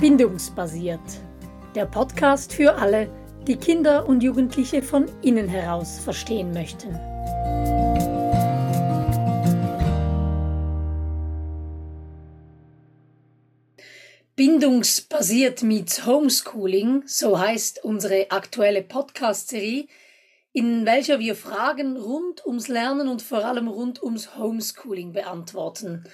Bindungsbasiert. 0.00 1.00
Der 1.74 1.84
Podcast 1.84 2.52
für 2.52 2.76
alle, 2.76 3.10
die 3.48 3.56
Kinder 3.56 4.08
und 4.08 4.22
Jugendliche 4.22 4.80
von 4.80 5.06
innen 5.22 5.48
heraus 5.48 5.98
verstehen 5.98 6.52
möchten. 6.52 6.94
Bindungsbasiert 14.36 15.64
meets 15.64 16.06
Homeschooling, 16.06 17.02
so 17.06 17.40
heißt 17.40 17.82
unsere 17.82 18.30
aktuelle 18.30 18.84
Podcast-Serie, 18.84 19.88
in 20.52 20.86
welcher 20.86 21.18
wir 21.18 21.34
Fragen 21.34 21.96
rund 21.96 22.46
ums 22.46 22.68
Lernen 22.68 23.08
und 23.08 23.20
vor 23.20 23.44
allem 23.44 23.66
rund 23.66 24.00
ums 24.00 24.36
Homeschooling 24.36 25.12
beantworten. 25.12 26.04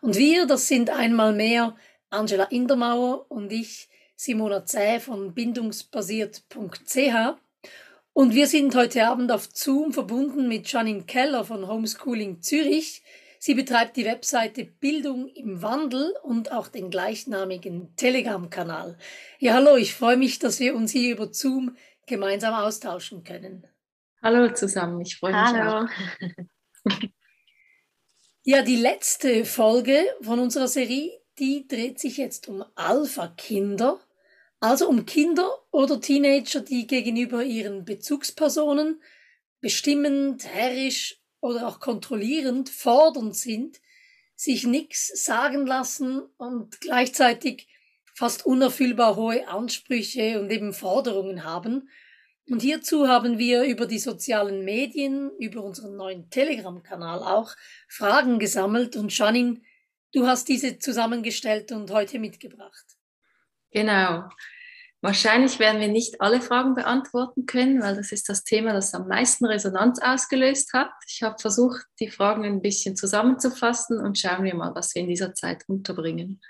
Und 0.00 0.16
wir, 0.16 0.46
das 0.46 0.66
sind 0.66 0.88
einmal 0.88 1.34
mehr 1.34 1.76
Angela 2.14 2.44
Indermauer 2.44 3.30
und 3.30 3.52
ich, 3.52 3.88
Simona 4.16 4.64
Zäh 4.64 5.00
von 5.00 5.34
bindungsbasiert.ch. 5.34 7.36
Und 8.12 8.34
wir 8.34 8.46
sind 8.46 8.76
heute 8.76 9.08
Abend 9.08 9.32
auf 9.32 9.48
Zoom 9.52 9.92
verbunden 9.92 10.46
mit 10.46 10.70
Janine 10.70 11.02
Keller 11.02 11.44
von 11.44 11.66
Homeschooling 11.66 12.40
Zürich. 12.40 13.02
Sie 13.40 13.54
betreibt 13.54 13.96
die 13.96 14.04
Webseite 14.04 14.64
Bildung 14.64 15.28
im 15.28 15.60
Wandel 15.60 16.14
und 16.22 16.52
auch 16.52 16.68
den 16.68 16.90
gleichnamigen 16.90 17.96
Telegram-Kanal. 17.96 18.96
Ja, 19.40 19.54
hallo, 19.54 19.76
ich 19.76 19.94
freue 19.94 20.16
mich, 20.16 20.38
dass 20.38 20.60
wir 20.60 20.76
uns 20.76 20.92
hier 20.92 21.12
über 21.12 21.34
Zoom 21.34 21.76
gemeinsam 22.06 22.54
austauschen 22.54 23.24
können. 23.24 23.66
Hallo 24.22 24.54
zusammen, 24.54 25.00
ich 25.00 25.16
freue 25.16 25.32
mich 25.32 25.42
hallo. 25.42 25.86
auch. 25.86 26.90
ja, 28.44 28.62
die 28.62 28.76
letzte 28.76 29.44
Folge 29.44 29.98
von 30.22 30.38
unserer 30.38 30.68
Serie, 30.68 31.20
die 31.38 31.66
dreht 31.66 31.98
sich 31.98 32.16
jetzt 32.16 32.48
um 32.48 32.64
Alpha-Kinder, 32.74 34.00
also 34.60 34.88
um 34.88 35.04
Kinder 35.04 35.50
oder 35.70 36.00
Teenager, 36.00 36.60
die 36.60 36.86
gegenüber 36.86 37.42
ihren 37.44 37.84
Bezugspersonen 37.84 39.02
bestimmend, 39.60 40.46
herrisch 40.46 41.20
oder 41.40 41.66
auch 41.68 41.80
kontrollierend, 41.80 42.68
fordernd 42.70 43.36
sind, 43.36 43.80
sich 44.36 44.66
nichts 44.66 45.24
sagen 45.24 45.66
lassen 45.66 46.22
und 46.36 46.80
gleichzeitig 46.80 47.68
fast 48.14 48.46
unerfüllbar 48.46 49.16
hohe 49.16 49.48
Ansprüche 49.48 50.40
und 50.40 50.50
eben 50.50 50.72
Forderungen 50.72 51.44
haben. 51.44 51.88
Und 52.48 52.62
hierzu 52.62 53.08
haben 53.08 53.38
wir 53.38 53.64
über 53.64 53.86
die 53.86 53.98
sozialen 53.98 54.64
Medien, 54.64 55.30
über 55.38 55.62
unseren 55.62 55.96
neuen 55.96 56.30
Telegram-Kanal 56.30 57.22
auch 57.22 57.54
Fragen 57.88 58.38
gesammelt 58.38 58.96
und 58.96 59.16
Janine 59.16 59.60
Du 60.14 60.28
hast 60.28 60.48
diese 60.48 60.78
zusammengestellt 60.78 61.72
und 61.72 61.90
heute 61.90 62.20
mitgebracht. 62.20 62.84
Genau. 63.72 64.28
Wahrscheinlich 65.00 65.58
werden 65.58 65.80
wir 65.80 65.88
nicht 65.88 66.20
alle 66.20 66.40
Fragen 66.40 66.74
beantworten 66.74 67.46
können, 67.46 67.82
weil 67.82 67.96
das 67.96 68.12
ist 68.12 68.28
das 68.28 68.44
Thema, 68.44 68.72
das 68.72 68.94
am 68.94 69.08
meisten 69.08 69.44
Resonanz 69.44 69.98
ausgelöst 70.00 70.72
hat. 70.72 70.92
Ich 71.08 71.24
habe 71.24 71.36
versucht, 71.38 71.84
die 71.98 72.08
Fragen 72.08 72.44
ein 72.44 72.62
bisschen 72.62 72.94
zusammenzufassen 72.96 73.98
und 73.98 74.16
schauen 74.16 74.44
wir 74.44 74.54
mal, 74.54 74.72
was 74.76 74.94
wir 74.94 75.02
in 75.02 75.08
dieser 75.08 75.34
Zeit 75.34 75.64
unterbringen. 75.66 76.40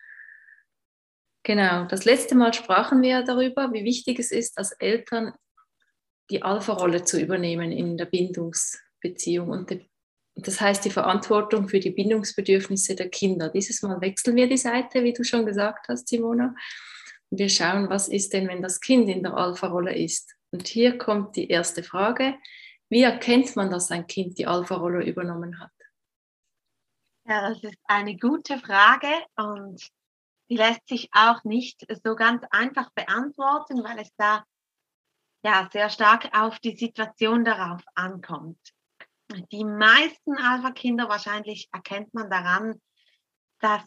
Genau, 1.42 1.86
das 1.86 2.04
letzte 2.04 2.34
Mal 2.34 2.52
sprachen 2.52 3.00
wir 3.00 3.22
darüber, 3.22 3.72
wie 3.72 3.84
wichtig 3.84 4.18
es 4.18 4.30
ist, 4.30 4.58
als 4.58 4.72
Eltern 4.72 5.32
die 6.30 6.42
Alpha-Rolle 6.42 7.04
zu 7.04 7.18
übernehmen 7.18 7.72
in 7.72 7.96
der 7.96 8.06
Bindungsbeziehung 8.06 9.48
und 9.48 9.68
das 10.36 10.60
heißt 10.60 10.84
die 10.84 10.90
Verantwortung 10.90 11.68
für 11.68 11.78
die 11.78 11.90
Bindungsbedürfnisse 11.90 12.96
der 12.96 13.08
Kinder. 13.08 13.50
Dieses 13.50 13.82
Mal 13.82 14.00
wechseln 14.00 14.36
wir 14.36 14.48
die 14.48 14.56
Seite, 14.56 15.04
wie 15.04 15.12
du 15.12 15.22
schon 15.22 15.46
gesagt 15.46 15.88
hast, 15.88 16.08
Simona. 16.08 16.54
Und 17.30 17.38
wir 17.38 17.48
schauen, 17.48 17.88
was 17.88 18.08
ist 18.08 18.32
denn, 18.32 18.48
wenn 18.48 18.62
das 18.62 18.80
Kind 18.80 19.08
in 19.08 19.22
der 19.22 19.34
Alpha-Rolle 19.34 19.96
ist. 19.96 20.34
Und 20.50 20.66
hier 20.66 20.98
kommt 20.98 21.36
die 21.36 21.48
erste 21.48 21.82
Frage. 21.82 22.34
Wie 22.88 23.02
erkennt 23.02 23.54
man, 23.56 23.70
dass 23.70 23.90
ein 23.90 24.06
Kind 24.06 24.38
die 24.38 24.46
Alpha-Rolle 24.46 25.04
übernommen 25.04 25.60
hat? 25.60 25.70
Ja, 27.26 27.48
das 27.48 27.62
ist 27.62 27.78
eine 27.84 28.16
gute 28.16 28.58
Frage 28.58 29.08
und 29.36 29.88
die 30.50 30.56
lässt 30.56 30.86
sich 30.88 31.08
auch 31.12 31.42
nicht 31.44 31.86
so 32.04 32.14
ganz 32.16 32.44
einfach 32.50 32.90
beantworten, 32.90 33.82
weil 33.82 34.00
es 34.00 34.10
da 34.18 34.44
ja 35.42 35.68
sehr 35.72 35.88
stark 35.88 36.28
auf 36.36 36.58
die 36.58 36.76
Situation 36.76 37.44
darauf 37.44 37.82
ankommt 37.94 38.73
die 39.52 39.64
meisten 39.64 40.36
Alpha-Kinder 40.36 41.08
wahrscheinlich 41.08 41.68
erkennt 41.72 42.12
man 42.14 42.30
daran, 42.30 42.80
dass 43.60 43.82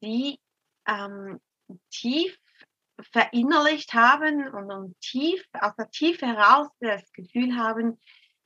sie 0.00 0.38
ähm, 0.86 1.40
tief 1.90 2.36
verinnerlicht 3.12 3.94
haben 3.94 4.48
und, 4.48 5.00
tief 5.00 5.44
aus 5.52 5.74
der 5.76 5.90
Tiefe 5.90 6.26
heraus 6.26 6.68
das 6.80 7.10
Gefühl 7.12 7.56
haben, 7.56 7.98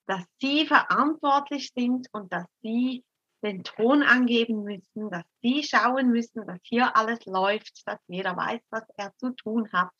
dass 0.07 0.25
sie 0.41 0.67
verantwortlich 0.67 1.73
sind 1.75 2.07
und 2.13 2.33
dass 2.33 2.47
sie 2.63 3.05
den 3.43 3.65
Ton 3.65 4.03
angeben 4.03 4.63
müssen, 4.63 5.11
dass 5.11 5.25
sie 5.43 5.63
schauen 5.63 6.11
müssen, 6.11 6.47
dass 6.47 6.61
hier 6.63 6.97
alles 6.97 7.25
läuft, 7.27 7.87
dass 7.87 7.99
jeder 8.07 8.37
weiß, 8.37 8.61
was 8.71 8.85
er 8.97 9.15
zu 9.17 9.31
tun 9.31 9.71
hat. 9.73 9.91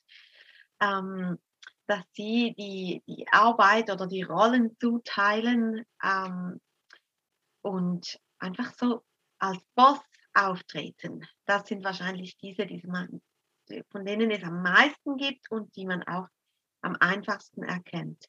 Ähm, 0.81 1.39
dass 1.87 2.05
sie 2.13 2.55
die, 2.59 3.03
die 3.07 3.27
Arbeit 3.29 3.91
oder 3.91 4.07
die 4.07 4.23
Rollen 4.23 4.77
zuteilen 4.79 5.85
ähm, 6.03 6.61
und 7.63 8.21
einfach 8.39 8.73
so 8.75 9.05
als 9.39 9.59
Boss 9.75 10.01
auftreten. 10.35 11.27
Das 11.47 11.67
sind 11.67 11.85
wahrscheinlich 11.85 12.37
diese, 12.39 12.67
die 12.67 12.83
man, 12.87 13.23
von 13.91 14.05
denen 14.05 14.31
es 14.31 14.43
am 14.43 14.63
meisten 14.63 15.17
gibt 15.17 15.51
und 15.51 15.75
die 15.77 15.87
man 15.87 16.03
auch 16.05 16.29
am 16.83 16.97
einfachsten 17.01 17.63
erkennt. 17.63 18.25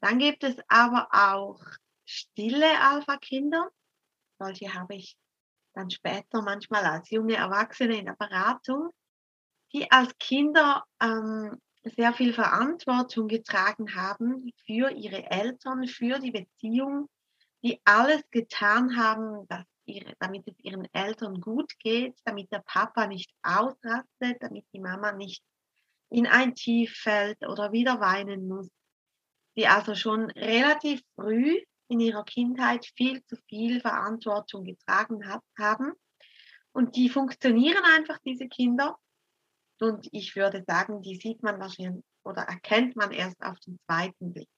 Dann 0.00 0.18
gibt 0.18 0.44
es 0.44 0.56
aber 0.68 1.08
auch 1.10 1.60
stille 2.04 2.80
Alpha-Kinder. 2.80 3.70
Solche 4.38 4.74
habe 4.74 4.94
ich 4.94 5.16
dann 5.74 5.90
später 5.90 6.42
manchmal 6.42 6.84
als 6.84 7.10
junge 7.10 7.36
Erwachsene 7.36 7.98
in 7.98 8.06
der 8.06 8.16
Beratung, 8.16 8.90
die 9.72 9.90
als 9.90 10.16
Kinder 10.18 10.84
ähm, 11.00 11.60
sehr 11.94 12.12
viel 12.12 12.32
Verantwortung 12.32 13.28
getragen 13.28 13.94
haben 13.94 14.50
für 14.66 14.90
ihre 14.90 15.30
Eltern, 15.30 15.86
für 15.86 16.18
die 16.18 16.32
Beziehung, 16.32 17.08
die 17.62 17.80
alles 17.84 18.22
getan 18.30 18.96
haben, 18.96 19.46
dass 19.48 19.64
ihre, 19.84 20.14
damit 20.18 20.46
es 20.46 20.58
ihren 20.58 20.86
Eltern 20.92 21.40
gut 21.40 21.78
geht, 21.78 22.18
damit 22.24 22.50
der 22.52 22.62
Papa 22.66 23.06
nicht 23.06 23.30
ausrastet, 23.42 24.38
damit 24.40 24.66
die 24.72 24.80
Mama 24.80 25.12
nicht 25.12 25.42
in 26.10 26.26
ein 26.26 26.54
Tief 26.54 26.96
fällt 26.96 27.46
oder 27.46 27.72
wieder 27.72 28.00
weinen 28.00 28.48
muss. 28.48 28.68
Die 29.56 29.66
also 29.66 29.94
schon 29.94 30.30
relativ 30.32 31.02
früh 31.14 31.60
in 31.88 32.00
ihrer 32.00 32.24
Kindheit 32.24 32.86
viel 32.96 33.24
zu 33.24 33.36
viel 33.48 33.80
Verantwortung 33.80 34.64
getragen 34.64 35.26
hat, 35.28 35.42
haben. 35.58 35.92
Und 36.72 36.96
die 36.96 37.08
funktionieren 37.08 37.82
einfach, 37.96 38.18
diese 38.24 38.48
Kinder, 38.48 38.98
und 39.82 40.08
ich 40.12 40.36
würde 40.36 40.64
sagen, 40.66 41.02
die 41.02 41.16
sieht 41.16 41.42
man 41.42 41.60
wahrscheinlich 41.60 42.04
oder 42.24 42.42
erkennt 42.42 42.96
man 42.96 43.12
erst 43.12 43.40
auf 43.42 43.58
den 43.60 43.78
zweiten 43.86 44.32
Blick. 44.32 44.48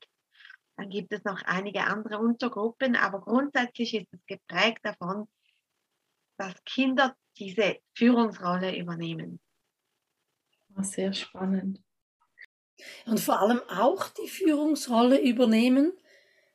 Dann 0.76 0.90
gibt 0.90 1.12
es 1.12 1.24
noch 1.24 1.42
einige 1.42 1.84
andere 1.84 2.18
Untergruppen, 2.18 2.96
aber 2.96 3.20
grundsätzlich 3.20 3.94
ist 3.94 4.08
es 4.12 4.24
geprägt 4.26 4.80
davon, 4.84 5.28
dass 6.38 6.54
Kinder 6.64 7.16
diese 7.36 7.78
Führungsrolle 7.94 8.76
übernehmen. 8.76 9.40
Sehr 10.80 11.12
spannend. 11.12 11.82
Und 13.06 13.18
vor 13.18 13.40
allem 13.40 13.60
auch 13.68 14.08
die 14.10 14.28
Führungsrolle 14.28 15.20
übernehmen, 15.20 15.92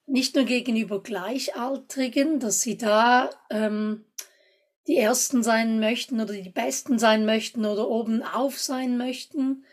nicht 0.06 0.36
nur 0.36 0.46
gegenüber 0.46 1.04
Gleichaltrigen, 1.04 2.40
dass 2.40 2.62
sie 2.62 2.78
da 2.78 3.30
ähm, 3.50 4.06
die 4.88 4.98
Ersten 4.98 5.44
sein 5.44 5.80
möchten 5.80 6.20
oder 6.20 6.34
die 6.34 6.50
Besten 6.50 7.00
sein 7.00 7.26
möchten 7.26 7.66
oder 7.66 7.88
oben 7.88 8.22
auf 8.24 8.60
sein 8.60 8.98
möchten 8.98 9.66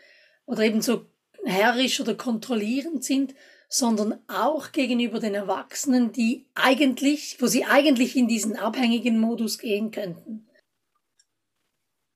oder 0.45 0.63
eben 0.63 0.81
so 0.81 1.05
herrisch 1.45 1.99
oder 1.99 2.15
kontrollierend 2.15 3.03
sind, 3.03 3.35
sondern 3.67 4.19
auch 4.27 4.71
gegenüber 4.71 5.19
den 5.19 5.33
Erwachsenen, 5.33 6.11
die 6.11 6.45
eigentlich, 6.55 7.37
wo 7.39 7.47
sie 7.47 7.65
eigentlich 7.65 8.15
in 8.15 8.27
diesen 8.27 8.57
abhängigen 8.57 9.19
Modus 9.19 9.57
gehen 9.57 9.91
könnten. 9.91 10.47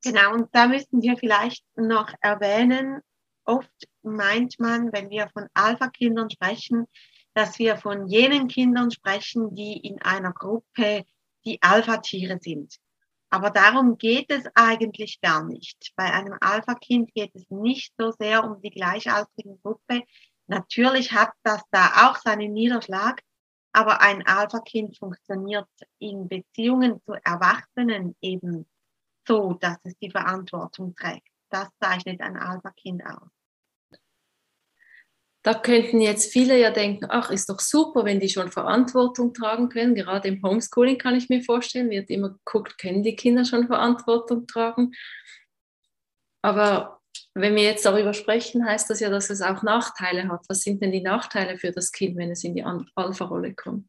Genau, 0.03 0.33
und 0.33 0.49
da 0.51 0.67
müssten 0.67 1.01
wir 1.01 1.17
vielleicht 1.17 1.63
noch 1.75 2.13
erwähnen, 2.21 3.01
oft 3.45 3.71
meint 4.03 4.59
man, 4.59 4.91
wenn 4.93 5.09
wir 5.09 5.29
von 5.29 5.47
Alpha-Kindern 5.53 6.29
sprechen, 6.29 6.85
dass 7.33 7.57
wir 7.57 7.77
von 7.77 8.07
jenen 8.07 8.47
Kindern 8.47 8.91
sprechen, 8.91 9.55
die 9.55 9.77
in 9.77 10.01
einer 10.01 10.31
Gruppe 10.31 11.05
die 11.45 11.61
Alpha-Tiere 11.61 12.39
sind. 12.41 12.75
Aber 13.29 13.49
darum 13.49 13.97
geht 13.97 14.31
es 14.31 14.45
eigentlich 14.55 15.19
gar 15.21 15.43
nicht. 15.43 15.91
Bei 15.95 16.13
einem 16.13 16.37
Alpha-Kind 16.39 17.13
geht 17.13 17.35
es 17.35 17.49
nicht 17.49 17.93
so 17.97 18.11
sehr 18.11 18.43
um 18.43 18.61
die 18.61 18.69
gleichaltrigen 18.69 19.59
Gruppe. 19.61 20.03
Natürlich 20.47 21.11
hat 21.11 21.31
das 21.43 21.61
da 21.71 22.07
auch 22.07 22.17
seinen 22.17 22.53
Niederschlag, 22.53 23.21
aber 23.73 24.01
ein 24.01 24.25
Alpha-Kind 24.25 24.97
funktioniert 24.97 25.67
in 25.99 26.27
Beziehungen 26.27 27.01
zu 27.03 27.13
Erwachsenen 27.23 28.15
eben 28.21 28.65
so, 29.27 29.53
dass 29.53 29.77
es 29.83 29.97
die 29.97 30.11
Verantwortung 30.11 30.95
trägt. 30.95 31.27
das 31.49 31.69
zeichnet 31.79 32.21
ein 32.21 32.37
Alpha-Kind 32.37 33.05
aus. 33.05 33.29
Da 35.45 35.53
könnten 35.53 36.01
jetzt 36.01 36.33
viele 36.33 36.59
ja 36.59 36.71
denken, 36.71 37.05
ach, 37.07 37.29
ist 37.29 37.49
doch 37.49 37.59
super, 37.59 38.03
wenn 38.03 38.19
die 38.19 38.29
schon 38.29 38.51
Verantwortung 38.51 39.31
tragen 39.31 39.69
können. 39.69 39.93
Gerade 39.93 40.27
im 40.27 40.41
Homeschooling 40.41 40.97
kann 40.97 41.13
ich 41.13 41.29
mir 41.29 41.43
vorstellen, 41.43 41.91
wird 41.91 42.09
immer 42.09 42.31
geguckt, 42.31 42.79
können 42.79 43.03
die 43.03 43.15
Kinder 43.15 43.45
schon 43.45 43.67
Verantwortung 43.67 44.47
tragen. 44.47 44.93
Aber 46.41 46.99
wenn 47.35 47.55
wir 47.55 47.61
jetzt 47.61 47.85
darüber 47.85 48.15
sprechen, 48.15 48.65
heißt 48.65 48.89
das 48.89 49.01
ja, 49.01 49.11
dass 49.11 49.29
es 49.29 49.43
auch 49.43 49.61
Nachteile 49.61 50.29
hat. 50.29 50.43
Was 50.49 50.61
sind 50.61 50.81
denn 50.81 50.91
die 50.91 51.03
Nachteile 51.03 51.59
für 51.59 51.71
das 51.71 51.91
Kind, 51.91 52.17
wenn 52.17 52.31
es 52.31 52.43
in 52.43 52.55
die 52.55 52.63
Alpha-Rolle 52.63 53.53
kommt? 53.53 53.87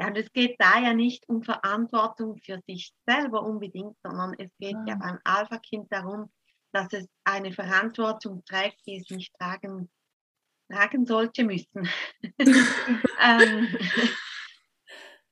Ja, 0.00 0.08
und 0.08 0.18
es 0.18 0.32
geht 0.32 0.56
da 0.58 0.80
ja 0.80 0.92
nicht 0.92 1.28
um 1.28 1.44
Verantwortung 1.44 2.38
für 2.38 2.58
sich 2.66 2.92
selber 3.06 3.44
unbedingt, 3.44 3.96
sondern 4.02 4.34
es 4.40 4.50
geht 4.58 4.72
ja, 4.72 4.84
ja 4.88 4.94
ah. 4.94 5.06
beim 5.06 5.18
Alpha-Kind 5.22 5.86
darum, 5.92 6.32
dass 6.74 6.92
es 6.92 7.06
eine 7.24 7.52
Verantwortung 7.52 8.44
trägt, 8.44 8.84
die 8.86 8.96
es 8.96 9.08
nicht 9.10 9.32
tragen, 9.38 9.90
tragen 10.70 11.06
sollte 11.06 11.44
müssen. 11.44 11.88
ähm, 13.20 13.78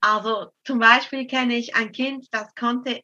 also 0.00 0.52
zum 0.64 0.78
Beispiel 0.78 1.26
kenne 1.26 1.56
ich 1.56 1.74
ein 1.74 1.92
Kind, 1.92 2.28
das 2.30 2.54
konnte 2.54 3.02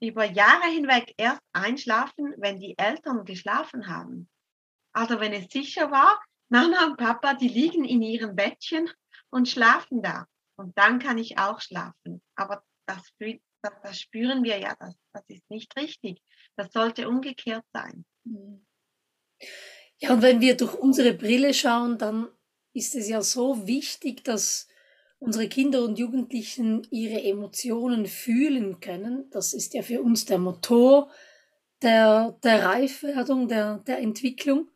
über 0.00 0.24
Jahre 0.24 0.66
hinweg 0.66 1.14
erst 1.16 1.42
einschlafen, 1.52 2.34
wenn 2.38 2.58
die 2.58 2.76
Eltern 2.76 3.24
geschlafen 3.24 3.86
haben. 3.86 4.28
Also 4.92 5.20
wenn 5.20 5.32
es 5.32 5.52
sicher 5.52 5.90
war, 5.90 6.20
Mama 6.48 6.86
und 6.86 6.96
Papa, 6.96 7.34
die 7.34 7.48
liegen 7.48 7.84
in 7.84 8.02
ihren 8.02 8.34
Bettchen 8.34 8.90
und 9.30 9.48
schlafen 9.48 10.02
da. 10.02 10.26
Und 10.56 10.76
dann 10.76 10.98
kann 10.98 11.18
ich 11.18 11.38
auch 11.38 11.60
schlafen. 11.60 12.22
Aber 12.34 12.62
das, 12.86 13.10
das, 13.62 13.72
das 13.82 14.00
spüren 14.00 14.42
wir 14.42 14.58
ja, 14.58 14.74
das, 14.78 14.94
das 15.12 15.24
ist 15.28 15.48
nicht 15.50 15.74
richtig. 15.76 16.22
Das 16.56 16.72
sollte 16.72 17.08
umgekehrt 17.08 17.64
sein. 17.72 18.04
Ja, 19.98 20.12
und 20.12 20.22
wenn 20.22 20.40
wir 20.40 20.56
durch 20.56 20.74
unsere 20.74 21.14
Brille 21.14 21.54
schauen, 21.54 21.98
dann 21.98 22.28
ist 22.72 22.94
es 22.94 23.08
ja 23.08 23.22
so 23.22 23.66
wichtig, 23.66 24.24
dass 24.24 24.68
unsere 25.18 25.48
Kinder 25.48 25.84
und 25.84 25.98
Jugendlichen 25.98 26.86
ihre 26.90 27.22
Emotionen 27.22 28.06
fühlen 28.06 28.80
können. 28.80 29.30
Das 29.30 29.54
ist 29.54 29.74
ja 29.74 29.82
für 29.82 30.02
uns 30.02 30.24
der 30.24 30.38
Motor 30.38 31.10
der, 31.82 32.38
der 32.42 32.64
Reifwerdung, 32.64 33.48
der, 33.48 33.78
der 33.86 33.98
Entwicklung. 33.98 34.68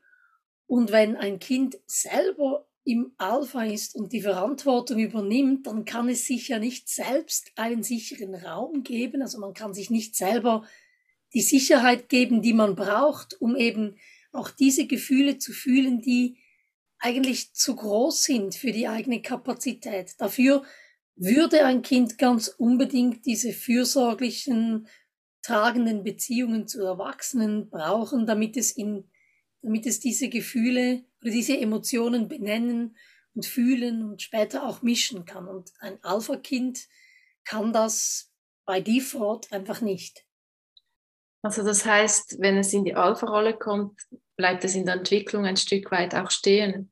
Und 0.67 0.93
wenn 0.93 1.17
ein 1.17 1.39
Kind 1.39 1.79
selber 1.87 2.69
im 2.85 3.13
Alpha 3.19 3.65
ist 3.65 3.97
und 3.97 4.13
die 4.13 4.21
Verantwortung 4.21 4.99
übernimmt, 5.01 5.67
dann 5.67 5.85
kann 5.85 6.09
es 6.09 6.27
sich 6.27 6.49
ja 6.49 6.61
nicht 6.61 6.89
selbst 6.89 7.51
einen 7.57 7.83
sicheren 7.83 8.35
Raum 8.35 8.85
geben. 8.85 9.23
Also 9.23 9.41
man 9.41 9.55
kann 9.55 9.75
sich 9.75 9.91
nicht 9.91 10.15
selber 10.15 10.65
die 11.37 11.43
Sicherheit 11.43 12.09
geben, 12.09 12.41
die 12.41 12.55
man 12.55 12.77
braucht, 12.77 13.39
um 13.43 13.57
eben 13.57 13.99
auch 14.33 14.49
diese 14.49 14.87
Gefühle 14.87 15.37
zu 15.37 15.53
fühlen, 15.53 16.01
die 16.01 16.39
eigentlich 16.99 17.53
zu 17.53 17.77
groß 17.77 18.23
sind 18.23 18.55
für 18.55 18.73
die 18.73 18.89
eigene 18.89 19.21
Kapazität. 19.21 20.15
Dafür 20.17 20.65
würde 21.15 21.67
ein 21.67 21.83
Kind 21.83 22.17
ganz 22.17 22.49
unbedingt 22.49 23.27
diese 23.27 23.53
fürsorglichen, 23.53 24.89
tragenden 25.43 26.05
Beziehungen 26.05 26.67
zu 26.69 26.83
Erwachsenen 26.83 27.69
brauchen, 27.69 28.25
damit 28.25 28.57
es 28.57 28.73
in, 28.73 29.11
damit 29.61 29.85
es 29.85 30.01
diese 30.01 30.31
Gefühle 30.31 31.05
oder 31.21 31.33
diese 31.33 31.59
Emotionen 31.59 32.29
benennen 32.29 32.97
und 33.35 33.45
fühlen 33.45 34.03
und 34.09 34.23
später 34.23 34.67
auch 34.67 34.81
mischen 34.81 35.27
kann. 35.27 35.47
Und 35.49 35.71
ein 35.81 36.03
Alpha-Kind 36.03 36.89
kann 37.45 37.75
das 37.75 38.33
bei 38.65 38.81
Default 38.81 39.53
einfach 39.53 39.83
nicht. 39.83 40.27
Also 41.47 41.63
das 41.63 41.87
heißt, 41.87 42.41
wenn 42.41 42.57
es 42.57 42.73
in 42.73 42.85
die 42.85 42.97
Alpha-Rolle 42.97 43.57
kommt, 43.57 44.01
bleibt 44.35 44.65
es 44.65 44.75
in 44.75 44.85
der 44.85 44.97
Entwicklung 44.97 45.45
ein 45.45 45.57
Stück 45.57 45.93
weit 45.93 46.13
auch 46.17 46.33
stehen, 46.33 46.91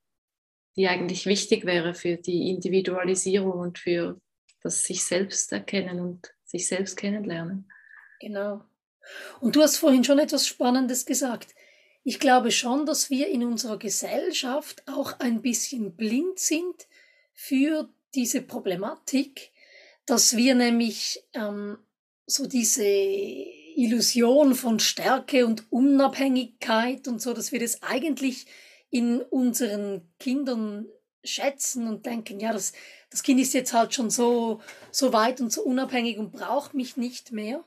die 0.76 0.86
eigentlich 0.86 1.26
wichtig 1.26 1.64
wäre 1.66 1.92
für 1.92 2.18
die 2.18 2.50
Individualisierung 2.50 3.58
und 3.58 3.80
für 3.80 4.20
das 4.62 4.84
sich 4.84 5.02
selbst 5.02 5.50
erkennen 5.50 5.98
und 5.98 6.32
sich 6.44 6.68
selbst 6.68 6.96
kennenlernen. 6.96 7.68
Genau. 8.20 8.62
Und 9.40 9.56
du 9.56 9.60
hast 9.60 9.78
vorhin 9.78 10.04
schon 10.04 10.20
etwas 10.20 10.46
Spannendes 10.46 11.04
gesagt. 11.04 11.52
Ich 12.04 12.20
glaube 12.20 12.52
schon, 12.52 12.86
dass 12.86 13.10
wir 13.10 13.26
in 13.26 13.42
unserer 13.42 13.76
Gesellschaft 13.76 14.84
auch 14.86 15.18
ein 15.18 15.42
bisschen 15.42 15.96
blind 15.96 16.38
sind 16.38 16.86
für 17.32 17.88
diese 18.14 18.40
Problematik, 18.40 19.50
dass 20.06 20.36
wir 20.36 20.54
nämlich 20.54 21.24
ähm, 21.32 21.76
so 22.24 22.46
diese 22.46 22.84
Illusion 23.76 24.54
von 24.54 24.78
Stärke 24.80 25.46
und 25.46 25.70
Unabhängigkeit 25.70 27.08
und 27.08 27.20
so, 27.20 27.32
dass 27.32 27.52
wir 27.52 27.60
das 27.60 27.82
eigentlich 27.82 28.46
in 28.90 29.20
unseren 29.22 30.08
Kindern 30.18 30.86
schätzen 31.24 31.88
und 31.88 32.06
denken, 32.06 32.38
ja, 32.38 32.52
das, 32.52 32.72
das 33.10 33.22
Kind 33.22 33.40
ist 33.40 33.54
jetzt 33.54 33.72
halt 33.72 33.94
schon 33.94 34.10
so, 34.10 34.60
so 34.90 35.12
weit 35.12 35.40
und 35.40 35.52
so 35.52 35.62
unabhängig 35.62 36.18
und 36.18 36.32
braucht 36.32 36.74
mich 36.74 36.96
nicht 36.96 37.32
mehr. 37.32 37.64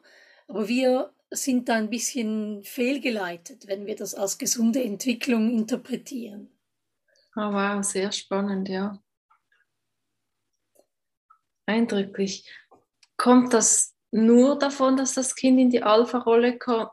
Aber 0.47 0.67
wir 0.67 1.13
sind 1.31 1.67
da 1.67 1.75
ein 1.75 1.89
bisschen 1.89 2.63
fehlgeleitet, 2.63 3.67
wenn 3.67 3.85
wir 3.85 3.95
das 3.95 4.15
als 4.15 4.37
gesunde 4.37 4.83
Entwicklung 4.83 5.49
interpretieren. 5.49 6.49
Oh 7.35 7.51
wow, 7.51 7.83
sehr 7.83 8.11
spannend, 8.11 8.69
ja. 8.69 9.01
Eindrücklich. 11.65 12.49
Kommt 13.17 13.53
das 13.53 13.96
nur 14.17 14.57
davon, 14.57 14.97
dass 14.97 15.13
das 15.13 15.35
Kind 15.35 15.59
in 15.59 15.69
die 15.69 15.83
Alpha-Rolle 15.83 16.57
ko 16.57 16.87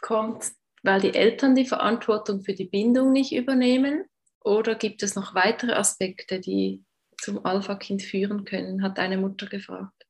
kommt, 0.00 0.52
weil 0.82 1.00
die 1.00 1.14
Eltern 1.14 1.54
die 1.54 1.66
Verantwortung 1.66 2.42
für 2.42 2.54
die 2.54 2.64
Bindung 2.64 3.12
nicht 3.12 3.32
übernehmen? 3.32 4.04
Oder 4.42 4.74
gibt 4.74 5.02
es 5.02 5.14
noch 5.14 5.34
weitere 5.34 5.72
Aspekte, 5.72 6.40
die 6.40 6.82
zum 7.20 7.44
Alpha-Kind 7.44 8.02
führen 8.02 8.44
können, 8.44 8.82
hat 8.82 8.98
eine 8.98 9.18
Mutter 9.18 9.46
gefragt. 9.46 10.06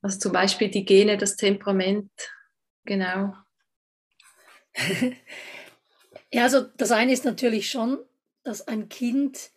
Also 0.00 0.18
zum 0.18 0.32
Beispiel 0.32 0.68
die 0.68 0.84
Gene, 0.84 1.16
das 1.16 1.36
Temperament, 1.36 2.10
genau. 2.84 3.36
ja, 6.32 6.42
also 6.42 6.62
das 6.62 6.90
eine 6.90 7.12
ist 7.12 7.24
natürlich 7.24 7.70
schon, 7.70 7.98
dass 8.42 8.66
ein 8.66 8.88
Kind 8.88 9.50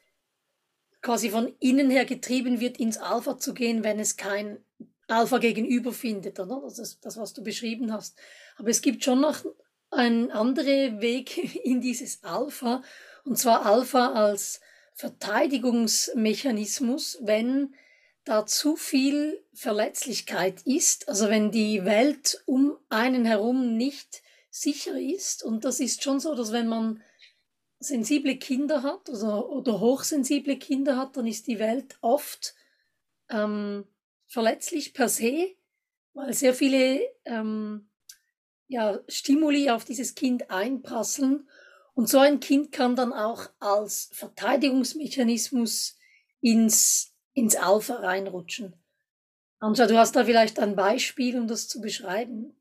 quasi 1.06 1.30
von 1.30 1.54
innen 1.60 1.92
her 1.92 2.06
getrieben 2.06 2.60
wird, 2.60 2.80
ins 2.80 2.98
Alpha 2.98 3.38
zu 3.38 3.54
gehen, 3.54 3.84
wenn 3.84 4.00
es 4.00 4.18
kein 4.18 4.58
Alpha 5.08 5.38
gegenüber 5.38 5.94
findet, 5.94 6.40
oder? 6.40 6.62
Das 6.64 6.80
ist 6.80 7.06
das, 7.06 7.18
was 7.18 7.34
du 7.34 7.44
beschrieben 7.44 7.94
hast. 7.94 8.18
Aber 8.58 8.70
es 8.70 8.82
gibt 8.82 9.04
schon 9.04 9.22
noch 9.22 9.46
einen 9.92 10.32
anderen 10.32 11.02
Weg 11.02 11.38
in 11.64 11.80
dieses 11.80 12.24
Alpha, 12.24 12.82
und 13.24 13.38
zwar 13.38 13.68
Alpha 13.68 14.14
als 14.14 14.62
Verteidigungsmechanismus, 14.96 17.20
wenn 17.22 17.76
da 18.24 18.48
zu 18.48 18.76
viel 18.76 19.44
Verletzlichkeit 19.54 20.64
ist, 20.64 21.08
also 21.08 21.30
wenn 21.30 21.52
die 21.52 21.86
Welt 21.86 22.42
um 22.48 22.76
einen 22.90 23.26
herum 23.26 23.78
nicht 23.78 24.24
sicher 24.50 25.00
ist. 25.00 25.44
Und 25.44 25.66
das 25.66 25.80
ist 25.80 26.02
schon 26.02 26.20
so, 26.20 26.34
dass 26.34 26.52
wenn 26.52 26.68
man 26.68 27.04
sensible 27.80 28.38
Kinder 28.38 28.84
hat 28.84 29.10
also, 29.10 29.48
oder 29.48 29.80
hochsensible 29.80 30.58
Kinder 30.58 30.98
hat, 30.98 31.18
dann 31.18 31.28
ist 31.28 31.48
die 31.48 31.60
Welt 31.60 31.98
oft 32.02 32.56
ähm, 33.30 33.86
verletzlich 34.28 34.94
per 34.94 35.10
se, 35.10 35.56
weil 36.14 36.34
sehr 36.34 36.54
viele 36.54 37.02
ähm, 37.26 37.90
ja, 38.68 39.00
Stimuli 39.08 39.70
auf 39.70 39.86
dieses 39.86 40.16
Kind 40.16 40.50
einprasseln. 40.50 41.50
Und 41.94 42.10
so 42.10 42.20
ein 42.20 42.40
Kind 42.40 42.72
kann 42.72 42.96
dann 42.96 43.14
auch 43.14 43.50
als 43.60 44.10
Verteidigungsmechanismus 44.14 45.98
ins, 46.42 47.14
ins 47.34 47.56
Alpha 47.56 47.96
reinrutschen. 47.96 48.76
Anja, 49.60 49.88
du 49.88 49.98
hast 49.98 50.16
da 50.16 50.26
vielleicht 50.26 50.60
ein 50.60 50.76
Beispiel, 50.76 51.40
um 51.40 51.48
das 51.48 51.68
zu 51.68 51.80
beschreiben. 51.80 52.60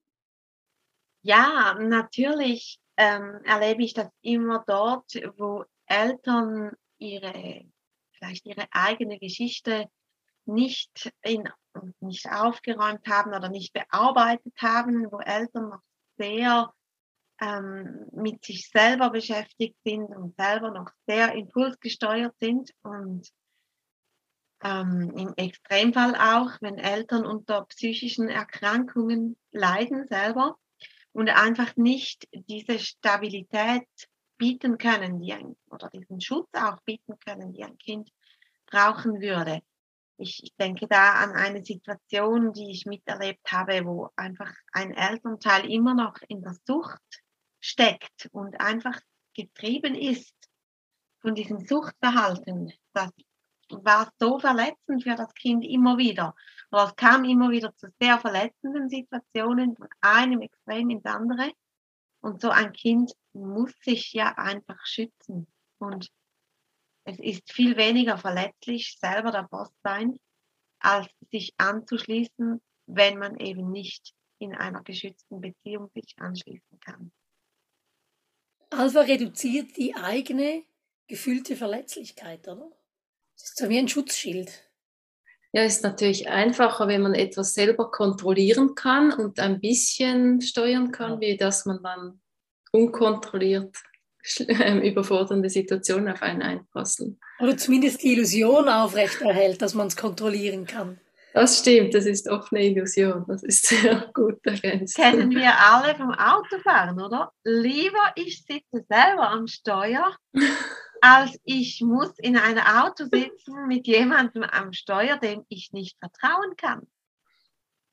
Ja, 1.22 1.76
natürlich 1.80 2.80
ähm, 2.96 3.40
erlebe 3.44 3.82
ich 3.82 3.94
das 3.94 4.08
immer 4.22 4.64
dort, 4.66 5.14
wo 5.36 5.64
Eltern 5.86 6.72
ihre, 6.98 7.64
vielleicht 8.12 8.46
ihre 8.46 8.66
eigene 8.70 9.18
Geschichte 9.18 9.88
nicht, 10.46 11.12
in, 11.22 11.48
nicht 12.00 12.30
aufgeräumt 12.30 13.06
haben 13.06 13.34
oder 13.34 13.48
nicht 13.48 13.72
bearbeitet 13.72 14.54
haben, 14.58 15.10
wo 15.10 15.18
Eltern 15.18 15.70
noch 15.70 15.82
sehr 16.16 16.72
ähm, 17.40 18.06
mit 18.12 18.44
sich 18.44 18.70
selber 18.70 19.10
beschäftigt 19.10 19.76
sind 19.84 20.06
und 20.06 20.36
selber 20.36 20.70
noch 20.70 20.90
sehr 21.06 21.34
impulsgesteuert 21.34 22.34
sind 22.38 22.70
und 22.82 23.28
ähm, 24.62 25.12
im 25.16 25.34
Extremfall 25.36 26.14
auch, 26.14 26.52
wenn 26.60 26.78
Eltern 26.78 27.26
unter 27.26 27.64
psychischen 27.66 28.28
Erkrankungen 28.28 29.36
leiden 29.50 30.06
selber 30.08 30.56
und 31.14 31.28
einfach 31.28 31.76
nicht 31.76 32.28
diese 32.32 32.78
Stabilität 32.78 33.88
bieten 34.36 34.78
können, 34.78 35.20
die 35.20 35.32
ein, 35.32 35.56
oder 35.70 35.88
diesen 35.88 36.20
Schutz 36.20 36.48
auch 36.52 36.80
bieten 36.82 37.18
können, 37.24 37.52
die 37.52 37.62
ein 37.62 37.78
Kind 37.78 38.10
brauchen 38.66 39.20
würde. 39.20 39.60
ich, 40.16 40.52
denke 40.58 40.86
da 40.88 41.14
an 41.14 41.32
eine 41.32 41.64
Situation, 41.64 42.52
die 42.52 42.70
ich 42.70 42.84
miterlebt 42.86 43.50
habe, 43.50 43.84
wo 43.84 44.10
einfach 44.16 44.52
ein 44.72 44.92
Elternteil 44.92 45.70
immer 45.70 45.94
noch 45.94 46.16
in 46.28 46.42
der 46.42 46.56
Sucht 46.66 47.22
steckt 47.60 48.28
und 48.32 48.60
einfach 48.60 49.00
getrieben 49.34 49.94
ist 49.94 50.34
von 51.20 51.34
diesem 51.34 51.60
Suchtverhalten. 51.60 52.72
Das 52.92 53.10
war 53.70 54.12
so 54.18 54.38
verletzend 54.38 55.02
für 55.02 55.14
das 55.14 55.32
Kind 55.34 55.64
immer 55.64 55.98
wieder. 55.98 56.34
Oder 56.70 56.86
es 56.86 56.96
kam 56.96 57.24
immer 57.24 57.50
wieder 57.50 57.74
zu 57.76 57.88
sehr 58.00 58.18
verletzenden 58.18 58.88
Situationen, 58.88 59.76
von 59.76 59.88
einem 60.00 60.42
Extrem 60.42 60.90
ins 60.90 61.04
andere. 61.04 61.52
Und 62.20 62.40
so 62.40 62.50
ein 62.50 62.72
Kind 62.72 63.12
muss 63.32 63.72
sich 63.80 64.12
ja 64.12 64.34
einfach 64.36 64.84
schützen. 64.86 65.46
Und 65.78 66.08
es 67.04 67.18
ist 67.18 67.52
viel 67.52 67.76
weniger 67.76 68.16
verletzlich, 68.16 68.96
selber 68.98 69.30
der 69.30 69.42
Boss 69.42 69.70
sein, 69.82 70.18
als 70.78 71.08
sich 71.30 71.54
anzuschließen, 71.58 72.60
wenn 72.86 73.18
man 73.18 73.38
eben 73.38 73.70
nicht 73.70 74.14
in 74.38 74.54
einer 74.54 74.82
geschützten 74.82 75.40
Beziehung 75.40 75.90
sich 75.94 76.14
anschließen 76.18 76.80
kann. 76.80 77.12
Alpha 78.70 79.00
reduziert 79.00 79.76
die 79.76 79.94
eigene 79.94 80.64
gefühlte 81.06 81.56
Verletzlichkeit, 81.56 82.48
oder? 82.48 82.70
Das 83.36 83.50
ist 83.50 83.58
so 83.58 83.68
wie 83.68 83.78
ein 83.78 83.88
Schutzschild. 83.88 84.50
Ja, 85.52 85.62
ist 85.62 85.84
natürlich 85.84 86.28
einfacher, 86.28 86.88
wenn 86.88 87.02
man 87.02 87.14
etwas 87.14 87.54
selber 87.54 87.90
kontrollieren 87.90 88.74
kann 88.74 89.12
und 89.12 89.38
ein 89.38 89.60
bisschen 89.60 90.40
steuern 90.40 90.90
kann, 90.90 91.20
wie 91.20 91.36
dass 91.36 91.64
man 91.64 91.80
dann 91.82 92.20
unkontrolliert 92.72 93.76
ähm, 94.48 94.80
überfordernde 94.80 95.48
Situationen 95.48 96.12
auf 96.12 96.22
einen 96.22 96.42
einprasseln. 96.42 97.20
Oder 97.38 97.56
zumindest 97.56 98.02
die 98.02 98.14
Illusion 98.14 98.68
aufrechterhält, 98.68 99.62
dass 99.62 99.74
man 99.74 99.86
es 99.86 99.96
kontrollieren 99.96 100.66
kann. 100.66 100.98
Das 101.34 101.58
stimmt, 101.58 101.94
das 101.94 102.06
ist 102.06 102.28
oft 102.28 102.52
eine 102.52 102.64
Illusion. 102.64 103.24
Das 103.26 103.42
ist 103.42 103.66
sehr 103.66 104.08
gut 104.14 104.38
ergänzt. 104.44 104.96
Kennen 104.96 105.30
wir 105.32 105.52
alle 105.58 105.94
vom 105.96 106.12
Autofahren, 106.12 107.00
oder? 107.00 107.32
Lieber 107.42 108.12
ich 108.14 108.44
sitze 108.44 108.84
selber 108.88 109.30
am 109.30 109.48
Steuer, 109.48 110.16
als 111.04 111.38
ich 111.44 111.82
muss 111.82 112.18
in 112.18 112.38
einem 112.38 112.64
Auto 112.64 113.04
sitzen 113.04 113.66
mit 113.66 113.86
jemandem 113.86 114.42
am 114.42 114.72
Steuer, 114.72 115.18
dem 115.18 115.44
ich 115.50 115.70
nicht 115.72 115.98
vertrauen 115.98 116.56
kann. 116.56 116.86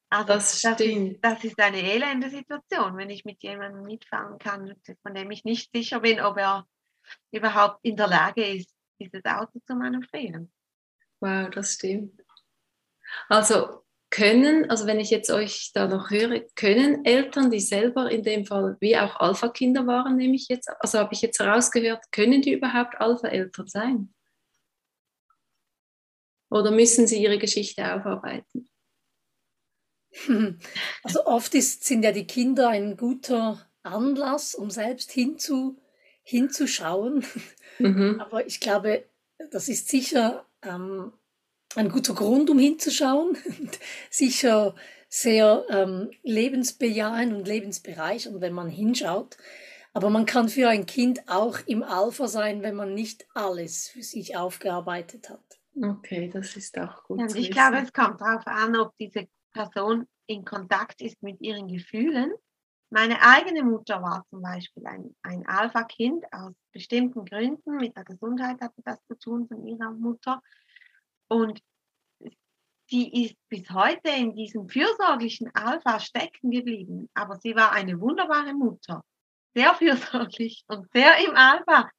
Also 0.09 0.27
das, 0.27 0.61
das, 0.61 0.79
ist, 0.79 1.19
das 1.21 1.43
ist 1.43 1.59
eine 1.59 1.81
elende 1.81 2.29
Situation, 2.29 2.95
wenn 2.95 3.09
ich 3.09 3.25
mit 3.25 3.43
jemandem 3.43 3.83
mitfahren 3.83 4.39
kann, 4.39 4.73
von 5.03 5.13
dem 5.13 5.29
ich 5.29 5.43
nicht 5.43 5.71
sicher 5.73 5.99
bin, 5.99 6.21
ob 6.21 6.37
er 6.37 6.65
überhaupt 7.31 7.79
in 7.81 7.97
der 7.97 8.07
Lage 8.07 8.45
ist, 8.45 8.73
dieses 8.97 9.25
Auto 9.25 9.59
zu 9.65 9.75
manövrieren. 9.75 10.49
Wow, 11.19 11.49
das 11.49 11.73
stimmt. 11.73 12.21
Also 13.27 13.80
können, 14.11 14.69
also 14.69 14.85
wenn 14.85 14.99
ich 14.99 15.09
jetzt 15.09 15.31
euch 15.31 15.71
da 15.73 15.87
noch 15.87 16.11
höre, 16.11 16.41
können 16.55 17.05
Eltern, 17.05 17.49
die 17.49 17.61
selber 17.61 18.11
in 18.11 18.23
dem 18.23 18.45
Fall 18.45 18.77
wie 18.81 18.97
auch 18.97 19.19
Alpha-Kinder 19.19 19.87
waren, 19.87 20.17
nehme 20.17 20.35
ich 20.35 20.47
jetzt, 20.49 20.69
also 20.79 20.99
habe 20.99 21.13
ich 21.13 21.21
jetzt 21.21 21.39
herausgehört, 21.39 22.11
können 22.11 22.41
die 22.41 22.51
überhaupt 22.51 22.99
Alpha-Eltern 22.99 23.67
sein? 23.67 24.13
Oder 26.51 26.71
müssen 26.71 27.07
sie 27.07 27.23
ihre 27.23 27.39
Geschichte 27.39 27.93
aufarbeiten? 27.93 28.69
Also 31.03 31.25
oft 31.25 31.55
ist, 31.55 31.85
sind 31.85 32.03
ja 32.03 32.11
die 32.11 32.27
Kinder 32.27 32.67
ein 32.67 32.97
guter 32.97 33.65
Anlass, 33.81 34.53
um 34.55 34.69
selbst 34.69 35.09
hinzu, 35.11 35.81
hinzuschauen. 36.21 37.25
Mhm. 37.79 38.19
Aber 38.21 38.45
ich 38.45 38.59
glaube, 38.59 39.05
das 39.51 39.69
ist 39.69 39.87
sicher 39.87 40.45
ähm, 40.61 41.13
ein 41.77 41.89
guter 41.89 42.13
Grund, 42.13 42.49
um 42.49 42.59
hinzuschauen. 42.59 43.37
sicher 44.09 44.75
sehr 45.09 45.65
ähm, 45.69 46.11
lebensbejahend 46.23 47.33
und 47.33 47.47
lebensbereichernd, 47.47 48.39
wenn 48.41 48.53
man 48.53 48.69
hinschaut. 48.69 49.37
Aber 49.93 50.09
man 50.09 50.25
kann 50.25 50.47
für 50.47 50.69
ein 50.69 50.85
Kind 50.85 51.27
auch 51.27 51.59
im 51.65 51.83
Alpha 51.83 52.27
sein, 52.27 52.61
wenn 52.61 52.75
man 52.75 52.93
nicht 52.93 53.27
alles 53.33 53.89
für 53.89 54.03
sich 54.03 54.37
aufgearbeitet 54.37 55.29
hat. 55.29 55.43
Okay, 55.81 56.29
das 56.33 56.55
ist 56.55 56.77
auch 56.77 57.03
gut. 57.03 57.19
Und 57.19 57.35
ich 57.35 57.51
glaube, 57.51 57.77
es 57.77 57.91
kommt 57.91 58.21
darauf 58.21 58.45
an, 58.47 58.75
ob 58.77 58.95
diese 58.97 59.27
Person 59.51 60.07
in 60.27 60.45
Kontakt 60.45 61.01
ist 61.01 61.21
mit 61.21 61.41
ihren 61.41 61.67
Gefühlen. 61.67 62.31
Meine 62.89 63.21
eigene 63.21 63.63
Mutter 63.63 64.01
war 64.01 64.25
zum 64.29 64.41
Beispiel 64.41 64.85
ein, 64.85 65.15
ein 65.23 65.45
Alpha-Kind 65.47 66.25
aus 66.31 66.53
bestimmten 66.73 67.25
Gründen. 67.25 67.77
Mit 67.77 67.95
der 67.95 68.03
Gesundheit 68.03 68.59
hatte 68.61 68.81
das 68.83 68.97
zu 69.07 69.17
tun 69.17 69.47
von 69.47 69.65
ihrer 69.65 69.91
Mutter. 69.91 70.41
Und 71.31 71.61
sie 72.89 73.23
ist 73.23 73.37
bis 73.47 73.69
heute 73.69 74.09
in 74.09 74.35
diesem 74.35 74.67
fürsorglichen 74.67 75.49
Alpha 75.55 75.97
stecken 76.01 76.51
geblieben. 76.51 77.09
Aber 77.13 77.37
sie 77.37 77.55
war 77.55 77.71
eine 77.71 78.01
wunderbare 78.01 78.53
Mutter. 78.53 79.05
Sehr 79.55 79.73
fürsorglich 79.75 80.65
und 80.67 80.91
sehr 80.91 81.25
im 81.25 81.33
Alpha. 81.37 81.89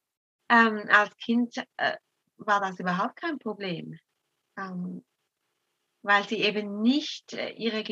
Ähm, 0.49 0.87
als 0.87 1.17
Kind 1.17 1.57
äh, 1.77 1.97
war 2.37 2.61
das 2.61 2.79
überhaupt 2.79 3.15
kein 3.15 3.39
Problem. 3.39 3.97
Ähm, 4.55 5.03
weil 6.03 6.27
sie 6.27 6.37
eben 6.37 6.83
nicht 6.83 7.33
äh, 7.33 7.53
ihre, 7.53 7.83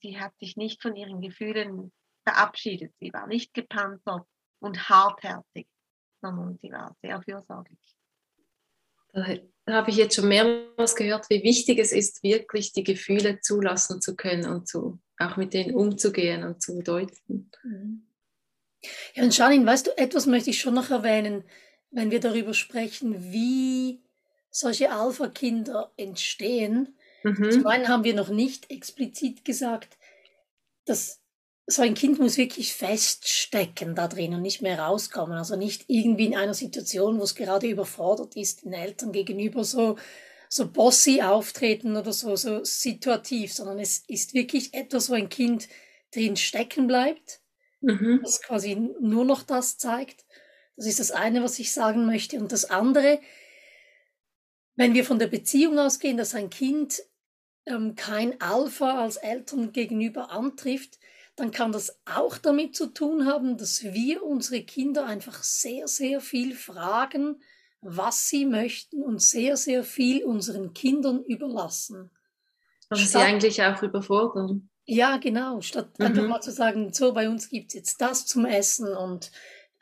sie 0.00 0.20
hat 0.20 0.32
sich 0.38 0.56
nicht 0.56 0.80
von 0.80 0.94
ihren 0.94 1.20
Gefühlen 1.20 1.90
verabschiedet. 2.22 2.94
Sie 3.00 3.12
war 3.12 3.26
nicht 3.26 3.52
gepanzert 3.52 4.28
und 4.60 4.88
hartherzig, 4.88 5.66
sondern 6.20 6.56
sie 6.62 6.70
war 6.70 6.94
sehr 7.02 7.20
fürsorglich. 7.20 7.96
Habe 9.66 9.90
ich 9.90 9.96
jetzt 9.96 10.16
schon 10.16 10.28
mehrmals 10.28 10.94
gehört, 10.94 11.30
wie 11.30 11.42
wichtig 11.42 11.78
es 11.78 11.92
ist, 11.92 12.22
wirklich 12.22 12.72
die 12.72 12.84
Gefühle 12.84 13.40
zulassen 13.40 14.00
zu 14.00 14.14
können 14.14 14.46
und 14.46 14.68
zu, 14.68 14.98
auch 15.18 15.36
mit 15.36 15.54
denen 15.54 15.74
umzugehen 15.74 16.44
und 16.44 16.62
zu 16.62 16.82
deuten. 16.82 17.50
Ja, 19.14 19.24
und 19.24 19.36
Janine, 19.36 19.64
weißt 19.64 19.86
du, 19.86 19.96
etwas 19.96 20.26
möchte 20.26 20.50
ich 20.50 20.60
schon 20.60 20.74
noch 20.74 20.90
erwähnen, 20.90 21.44
wenn 21.90 22.10
wir 22.10 22.20
darüber 22.20 22.52
sprechen, 22.52 23.32
wie 23.32 24.02
solche 24.50 24.90
Alpha-Kinder 24.92 25.92
entstehen 25.96 26.94
Mhm. 27.24 27.50
Zum 27.50 27.66
einen 27.66 27.88
haben 27.88 28.04
wir 28.04 28.14
noch 28.14 28.28
nicht 28.28 28.70
explizit 28.70 29.44
gesagt, 29.44 29.96
dass 30.84 31.22
so 31.66 31.82
ein 31.82 31.94
Kind 31.94 32.18
muss 32.18 32.36
wirklich 32.36 32.74
feststecken 32.74 33.94
da 33.94 34.06
drin 34.08 34.34
und 34.34 34.42
nicht 34.42 34.60
mehr 34.60 34.78
rauskommen. 34.78 35.36
Also 35.36 35.56
nicht 35.56 35.84
irgendwie 35.88 36.26
in 36.26 36.36
einer 36.36 36.54
Situation, 36.54 37.18
wo 37.18 37.24
es 37.24 37.34
gerade 37.34 37.66
überfordert 37.66 38.36
ist, 38.36 38.64
den 38.64 38.74
Eltern 38.74 39.12
gegenüber 39.12 39.64
so, 39.64 39.96
so 40.48 40.70
bossy 40.70 41.22
auftreten 41.22 41.96
oder 41.96 42.12
so, 42.12 42.36
so 42.36 42.62
situativ, 42.64 43.52
sondern 43.52 43.78
es 43.78 44.04
ist 44.08 44.34
wirklich 44.34 44.74
etwas, 44.74 45.08
wo 45.08 45.14
ein 45.14 45.30
Kind 45.30 45.68
drin 46.14 46.36
stecken 46.36 46.86
bleibt, 46.86 47.40
mhm. 47.80 48.20
das 48.22 48.42
quasi 48.42 48.76
nur 49.00 49.24
noch 49.24 49.42
das 49.42 49.78
zeigt. 49.78 50.24
Das 50.76 50.86
ist 50.86 51.00
das 51.00 51.12
eine, 51.12 51.42
was 51.42 51.58
ich 51.58 51.72
sagen 51.72 52.04
möchte. 52.04 52.38
Und 52.38 52.52
das 52.52 52.66
andere, 52.66 53.20
wenn 54.76 54.92
wir 54.92 55.04
von 55.04 55.18
der 55.18 55.28
Beziehung 55.28 55.78
ausgehen, 55.78 56.18
dass 56.18 56.34
ein 56.34 56.50
Kind 56.50 57.02
ähm, 57.64 57.94
kein 57.94 58.40
Alpha 58.40 59.02
als 59.02 59.16
Eltern 59.16 59.72
gegenüber 59.72 60.30
antrifft, 60.30 60.98
dann 61.36 61.50
kann 61.50 61.72
das 61.72 61.98
auch 62.04 62.38
damit 62.38 62.76
zu 62.76 62.86
tun 62.86 63.26
haben, 63.26 63.56
dass 63.56 63.82
wir 63.82 64.22
unsere 64.22 64.62
Kinder 64.62 65.06
einfach 65.06 65.42
sehr, 65.42 65.88
sehr 65.88 66.20
viel 66.20 66.54
fragen, 66.54 67.42
was 67.80 68.28
sie 68.28 68.46
möchten 68.46 69.02
und 69.02 69.20
sehr, 69.20 69.56
sehr 69.56 69.84
viel 69.84 70.24
unseren 70.24 70.72
Kindern 70.72 71.22
überlassen. 71.24 72.10
Also 72.88 73.04
sie 73.04 73.18
eigentlich 73.18 73.62
auch 73.62 73.82
überfordern. 73.82 74.68
Ja, 74.86 75.16
genau. 75.16 75.60
Statt 75.60 75.98
mhm. 75.98 76.06
einfach 76.06 76.28
mal 76.28 76.40
zu 76.40 76.52
sagen, 76.52 76.92
so 76.92 77.12
bei 77.12 77.28
uns 77.28 77.48
gibt 77.48 77.68
es 77.68 77.74
jetzt 77.74 78.00
das 78.00 78.26
zum 78.26 78.46
Essen 78.46 78.94
und 78.94 79.32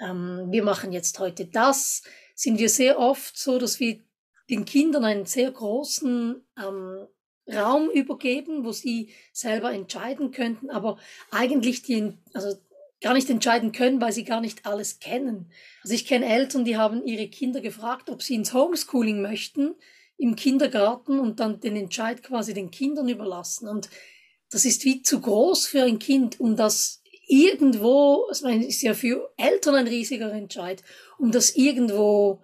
ähm, 0.00 0.46
wir 0.50 0.64
machen 0.64 0.92
jetzt 0.92 1.18
heute 1.18 1.46
das, 1.46 2.02
sind 2.34 2.58
wir 2.58 2.68
sehr 2.68 2.98
oft 2.98 3.36
so, 3.36 3.58
dass 3.58 3.78
wir 3.78 4.00
den 4.48 4.64
Kindern 4.64 5.04
einen 5.04 5.26
sehr 5.26 5.50
großen 5.50 6.44
ähm, 6.58 7.06
Raum 7.52 7.90
übergeben, 7.90 8.64
wo 8.64 8.72
sie 8.72 9.10
selber 9.32 9.72
entscheiden 9.72 10.30
könnten, 10.30 10.70
aber 10.70 10.98
eigentlich 11.30 11.82
die, 11.82 12.12
also 12.32 12.56
gar 13.00 13.14
nicht 13.14 13.28
entscheiden 13.28 13.72
können, 13.72 14.00
weil 14.00 14.12
sie 14.12 14.24
gar 14.24 14.40
nicht 14.40 14.64
alles 14.64 15.00
kennen. 15.00 15.50
Also 15.82 15.94
ich 15.94 16.06
kenne 16.06 16.26
Eltern, 16.26 16.64
die 16.64 16.76
haben 16.76 17.04
ihre 17.04 17.28
Kinder 17.28 17.60
gefragt, 17.60 18.08
ob 18.10 18.22
sie 18.22 18.34
ins 18.34 18.54
Homeschooling 18.54 19.20
möchten 19.20 19.74
im 20.16 20.36
Kindergarten 20.36 21.18
und 21.18 21.40
dann 21.40 21.60
den 21.60 21.74
Entscheid 21.74 22.22
quasi 22.22 22.54
den 22.54 22.70
Kindern 22.70 23.08
überlassen. 23.08 23.66
Und 23.68 23.90
das 24.50 24.64
ist 24.64 24.84
wie 24.84 25.02
zu 25.02 25.20
groß 25.20 25.66
für 25.66 25.82
ein 25.82 25.98
Kind, 25.98 26.38
um 26.38 26.56
das 26.56 27.02
irgendwo, 27.26 28.30
meine, 28.42 28.64
ist 28.64 28.82
ja 28.82 28.94
für 28.94 29.32
Eltern 29.36 29.74
ein 29.74 29.88
riesiger 29.88 30.32
Entscheid, 30.32 30.82
um 31.18 31.32
das 31.32 31.56
irgendwo 31.56 32.42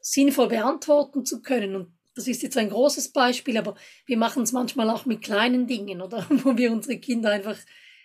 sinnvoll 0.00 0.48
beantworten 0.48 1.24
zu 1.24 1.42
können. 1.42 1.74
Und 1.74 1.95
das 2.16 2.26
ist 2.26 2.42
jetzt 2.42 2.56
ein 2.56 2.70
großes 2.70 3.12
Beispiel, 3.12 3.58
aber 3.58 3.76
wir 4.06 4.16
machen 4.16 4.42
es 4.42 4.52
manchmal 4.52 4.88
auch 4.88 5.04
mit 5.04 5.22
kleinen 5.22 5.66
Dingen, 5.66 6.00
oder? 6.00 6.26
Wo 6.30 6.56
wir 6.56 6.72
unsere 6.72 6.98
Kinder 6.98 7.30
einfach 7.30 7.58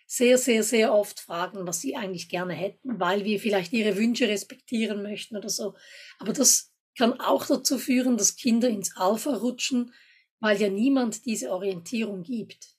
sehr, 0.05 0.37
sehr, 0.37 0.63
sehr 0.63 0.93
oft 0.93 1.21
fragen, 1.21 1.65
was 1.65 1.79
sie 1.79 1.95
eigentlich 1.95 2.27
gerne 2.27 2.53
hätten, 2.53 2.99
weil 2.99 3.23
wir 3.23 3.39
vielleicht 3.39 3.71
ihre 3.71 3.95
Wünsche 3.95 4.27
respektieren 4.27 5.01
möchten 5.01 5.37
oder 5.37 5.47
so. 5.47 5.75
Aber 6.19 6.33
das 6.33 6.73
kann 6.97 7.17
auch 7.21 7.45
dazu 7.45 7.77
führen, 7.77 8.17
dass 8.17 8.35
Kinder 8.35 8.67
ins 8.67 8.97
Alpha 8.97 9.33
rutschen, 9.37 9.93
weil 10.41 10.59
ja 10.59 10.67
niemand 10.67 11.25
diese 11.25 11.49
Orientierung 11.53 12.23
gibt. 12.23 12.75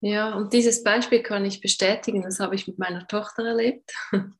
Ja, 0.00 0.34
und 0.34 0.54
dieses 0.54 0.82
Beispiel 0.82 1.22
kann 1.22 1.44
ich 1.44 1.60
bestätigen, 1.60 2.22
das 2.22 2.40
habe 2.40 2.54
ich 2.54 2.66
mit 2.66 2.78
meiner 2.78 3.06
Tochter 3.06 3.44
erlebt. 3.44 3.92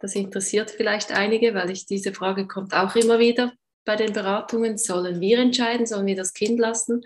Das 0.00 0.14
interessiert 0.16 0.70
vielleicht 0.70 1.12
einige, 1.12 1.54
weil 1.54 1.70
ich 1.70 1.86
diese 1.86 2.12
Frage 2.12 2.46
kommt 2.46 2.74
auch 2.74 2.94
immer 2.94 3.18
wieder 3.18 3.54
bei 3.84 3.96
den 3.96 4.12
Beratungen. 4.12 4.78
Sollen 4.78 5.20
wir 5.20 5.38
entscheiden, 5.38 5.86
sollen 5.86 6.06
wir 6.06 6.16
das 6.16 6.34
Kind 6.34 6.58
lassen? 6.58 7.02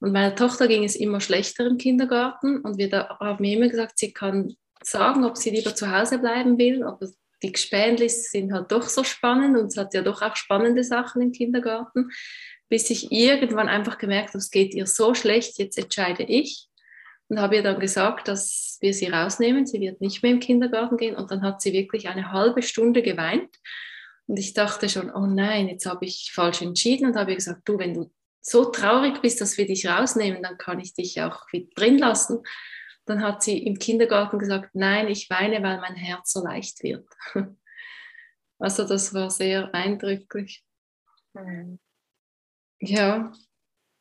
Und 0.00 0.12
meiner 0.12 0.34
Tochter 0.34 0.68
ging 0.68 0.84
es 0.84 0.96
immer 0.96 1.20
schlechter 1.20 1.66
im 1.66 1.78
Kindergarten 1.78 2.60
und 2.60 2.78
wir 2.78 2.90
haben 2.92 3.44
immer 3.44 3.68
gesagt, 3.68 3.98
sie 3.98 4.12
kann 4.12 4.56
sagen, 4.82 5.24
ob 5.24 5.36
sie 5.36 5.50
lieber 5.50 5.74
zu 5.74 5.90
Hause 5.90 6.18
bleiben 6.18 6.58
will, 6.58 6.82
aber 6.82 7.08
die 7.42 7.52
Gespänlis 7.52 8.30
sind 8.30 8.52
halt 8.52 8.70
doch 8.72 8.88
so 8.88 9.04
spannend 9.04 9.56
und 9.56 9.66
es 9.66 9.76
hat 9.76 9.94
ja 9.94 10.02
doch 10.02 10.22
auch 10.22 10.36
spannende 10.36 10.84
Sachen 10.84 11.22
im 11.22 11.32
Kindergarten, 11.32 12.10
bis 12.68 12.90
ich 12.90 13.10
irgendwann 13.10 13.68
einfach 13.68 13.98
gemerkt 13.98 14.30
habe, 14.30 14.38
es 14.38 14.50
geht 14.50 14.74
ihr 14.74 14.86
so 14.86 15.14
schlecht, 15.14 15.58
jetzt 15.58 15.78
entscheide 15.78 16.24
ich 16.24 16.68
und 17.28 17.40
habe 17.40 17.56
ihr 17.56 17.62
dann 17.62 17.80
gesagt, 17.80 18.28
dass 18.28 18.78
wir 18.80 18.92
sie 18.92 19.06
rausnehmen, 19.06 19.66
sie 19.66 19.80
wird 19.80 20.00
nicht 20.00 20.22
mehr 20.22 20.32
im 20.32 20.40
Kindergarten 20.40 20.96
gehen 20.96 21.16
und 21.16 21.30
dann 21.30 21.42
hat 21.42 21.62
sie 21.62 21.72
wirklich 21.72 22.08
eine 22.08 22.32
halbe 22.32 22.62
Stunde 22.62 23.02
geweint 23.02 23.56
und 24.26 24.38
ich 24.38 24.54
dachte 24.54 24.88
schon, 24.88 25.10
oh 25.10 25.26
nein, 25.26 25.68
jetzt 25.68 25.86
habe 25.86 26.04
ich 26.04 26.32
falsch 26.34 26.62
entschieden 26.62 27.06
und 27.06 27.16
habe 27.16 27.34
gesagt, 27.34 27.68
du, 27.68 27.78
wenn 27.78 27.94
du 27.94 28.10
so 28.40 28.66
traurig 28.66 29.20
bist, 29.22 29.40
dass 29.40 29.56
wir 29.56 29.66
dich 29.66 29.86
rausnehmen, 29.86 30.42
dann 30.42 30.58
kann 30.58 30.80
ich 30.80 30.94
dich 30.94 31.20
auch 31.22 31.52
wieder 31.52 31.68
drin 31.74 31.98
lassen. 31.98 32.42
Dann 33.04 33.22
hat 33.22 33.42
sie 33.42 33.58
im 33.58 33.78
Kindergarten 33.78 34.38
gesagt, 34.38 34.70
nein, 34.74 35.08
ich 35.08 35.30
weine, 35.30 35.62
weil 35.62 35.80
mein 35.80 35.94
Herz 35.94 36.32
so 36.32 36.42
leicht 36.42 36.82
wird. 36.82 37.06
Also 38.58 38.88
das 38.88 39.12
war 39.12 39.28
sehr 39.28 39.74
eindrücklich. 39.74 40.64
Mhm. 41.34 41.78
Ja. 42.80 43.30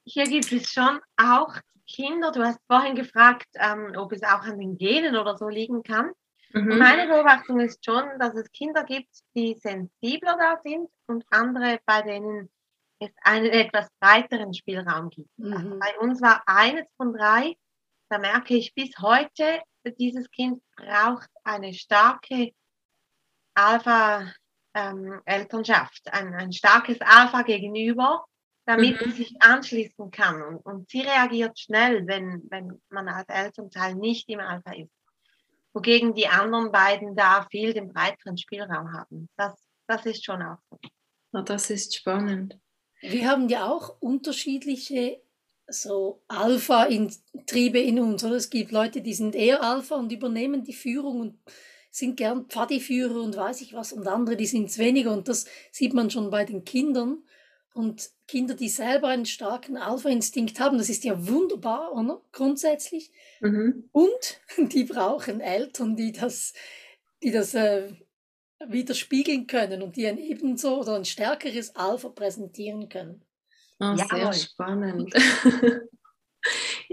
Hier 0.06 0.24
gibt 0.24 0.50
es 0.50 0.70
schon 0.70 1.02
auch 1.18 1.54
Kinder, 1.88 2.32
du 2.32 2.42
hast 2.42 2.60
vorhin 2.68 2.96
gefragt, 2.96 3.48
ähm, 3.56 3.94
ob 3.98 4.14
es 4.14 4.24
auch 4.24 4.44
an 4.44 4.58
den 4.58 4.78
Genen 4.78 5.18
oder 5.18 5.38
so 5.38 5.50
liegen 5.50 5.84
kann. 5.84 6.12
Mhm. 6.56 6.78
Meine 6.78 7.08
Beobachtung 7.08 7.60
ist 7.60 7.84
schon, 7.84 8.06
dass 8.18 8.34
es 8.34 8.50
Kinder 8.52 8.86
gibt, 8.86 9.14
die 9.36 9.56
sensibler 9.56 10.38
da 10.38 10.58
sind 10.64 10.90
und 11.06 11.26
andere, 11.30 11.80
bei 11.86 12.02
denen 12.02 12.50
es 13.00 13.12
einen 13.24 13.48
etwas 13.48 13.90
breiteren 14.00 14.54
Spielraum 14.54 15.10
gibt. 15.10 15.30
Also 15.38 15.50
mhm. 15.50 15.56
Also 15.56 15.80
bei 15.80 16.00
uns 16.00 16.22
war 16.22 16.44
eines 16.46 16.86
von 16.96 17.12
drei, 17.14 17.58
da 18.10 18.20
merke 18.20 18.56
ich 18.56 18.74
bis 18.74 18.98
heute, 19.00 19.62
dieses 20.00 20.32
Kind 20.32 20.64
braucht 20.78 21.30
eine 21.44 21.74
starke 21.74 22.54
Alpha-Elternschaft, 23.54 26.04
ähm, 26.06 26.14
ein, 26.14 26.34
ein 26.36 26.54
starkes 26.54 27.02
Alpha 27.02 27.42
gegenüber, 27.42 28.24
damit 28.66 29.02
mhm. 29.02 29.10
es 29.10 29.18
sich 29.18 29.36
anschließen 29.42 30.10
kann. 30.10 30.42
Und, 30.42 30.66
und 30.66 30.90
sie 30.90 31.02
reagiert 31.02 31.60
schnell, 31.60 32.08
wenn, 32.08 32.48
wenn 32.50 32.82
man 32.90 33.10
als 33.10 33.28
Elternteil 33.28 33.96
nicht 33.96 34.30
im 34.30 34.40
Alpha 34.40 34.72
ist. 34.72 34.94
Wogegen 35.76 36.16
die 36.16 36.28
anderen 36.28 36.72
beiden 36.72 37.18
da 37.18 37.46
viel 37.52 37.74
den 37.74 37.92
breiteren 37.92 38.38
Spielraum 38.38 38.94
haben. 38.94 39.28
Das, 39.36 39.54
das 39.88 40.06
ist 40.06 40.24
schon 40.24 40.42
auch 40.42 40.58
so. 40.70 40.80
Oh, 41.34 41.42
das 41.42 41.70
ist 41.70 41.94
spannend. 41.94 42.58
Wir 43.02 43.30
haben 43.30 43.50
ja 43.50 43.70
auch 43.70 43.98
unterschiedliche 44.00 45.22
so 45.68 46.24
Alpha-Triebe 46.30 47.80
in 47.80 48.00
uns. 48.00 48.24
Oder? 48.24 48.36
Es 48.36 48.50
gibt 48.50 48.72
Leute, 48.72 49.02
die 49.02 49.14
sind 49.14 49.36
eher 49.36 49.62
Alpha 49.64 49.96
und 49.96 50.14
übernehmen 50.14 50.64
die 50.64 50.74
Führung 50.74 51.20
und 51.20 51.40
sind 51.92 52.16
gern 52.16 52.46
Pfadiführer 52.46 53.22
und 53.22 53.36
weiß 53.36 53.60
ich 53.60 53.74
was. 53.74 53.92
Und 53.92 54.08
andere, 54.08 54.38
die 54.38 54.46
sind 54.46 54.70
es 54.70 54.78
weniger. 54.78 55.12
Und 55.12 55.28
das 55.28 55.46
sieht 55.74 55.94
man 55.94 56.10
schon 56.10 56.30
bei 56.30 56.46
den 56.46 56.64
Kindern. 56.64 57.25
Und 57.76 58.10
Kinder, 58.26 58.54
die 58.54 58.70
selber 58.70 59.10
einen 59.10 59.26
starken 59.26 59.76
Alpha-Instinkt 59.76 60.62
haben, 60.62 60.78
das 60.78 60.88
ist 60.88 61.04
ja 61.04 61.28
wunderbar, 61.28 61.92
oder? 61.92 62.22
Grundsätzlich. 62.32 63.12
Mhm. 63.42 63.90
Und 63.92 64.40
die 64.72 64.86
brauchen 64.86 65.42
Eltern, 65.42 65.98
die 65.98 66.14
das, 66.14 66.54
die 67.22 67.32
das 67.32 67.54
äh, 67.54 67.92
widerspiegeln 68.66 69.46
können 69.46 69.82
und 69.82 69.98
die 69.98 70.08
ein 70.08 70.18
ebenso 70.18 70.80
oder 70.80 70.96
ein 70.96 71.04
stärkeres 71.04 71.76
Alpha 71.76 72.08
präsentieren 72.08 72.88
können. 72.88 73.26
Oh, 73.82 73.94
sehr 73.98 74.20
Jawohl. 74.20 74.34
spannend. 74.34 75.14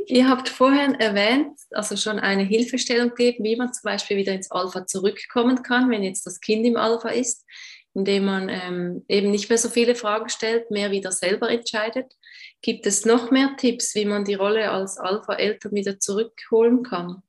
Ihr 0.07 0.29
habt 0.29 0.49
vorhin 0.49 0.97
erwähnt, 0.97 1.61
also 1.71 1.97
schon 1.97 2.19
eine 2.19 2.43
Hilfestellung 2.43 3.11
gegeben, 3.11 3.45
wie 3.45 3.55
man 3.55 3.73
zum 3.73 3.83
Beispiel 3.85 4.17
wieder 4.17 4.33
ins 4.33 4.51
Alpha 4.51 4.85
zurückkommen 4.85 5.63
kann, 5.63 5.91
wenn 5.91 6.03
jetzt 6.03 6.27
das 6.27 6.41
Kind 6.41 6.67
im 6.67 6.77
Alpha 6.77 7.11
ist, 7.11 7.47
indem 7.95 8.25
man 8.25 8.49
ähm, 8.49 9.05
eben 9.09 9.31
nicht 9.31 9.49
mehr 9.49 9.59
so 9.59 9.69
viele 9.69 9.95
Fragen 9.95 10.29
stellt, 10.29 10.71
mehr 10.71 10.91
wieder 10.91 11.13
selber 11.13 11.51
entscheidet. 11.51 12.17
Gibt 12.63 12.87
es 12.87 13.05
noch 13.05 13.31
mehr 13.31 13.55
Tipps, 13.57 13.95
wie 13.95 14.05
man 14.05 14.25
die 14.25 14.35
Rolle 14.35 14.71
als 14.71 14.99
Alpha-Eltern 14.99 15.73
wieder 15.73 16.01
zurückholen 16.01 16.83
kann? 16.83 17.23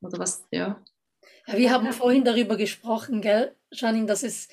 Oder 0.00 0.18
was, 0.18 0.44
ja? 0.50 0.82
Ja, 1.46 1.56
wir 1.56 1.70
haben 1.72 1.92
vorhin 1.92 2.24
darüber 2.24 2.56
gesprochen, 2.56 3.20
gell, 3.20 3.56
Janine, 3.72 4.06
dass 4.06 4.22
es, 4.22 4.48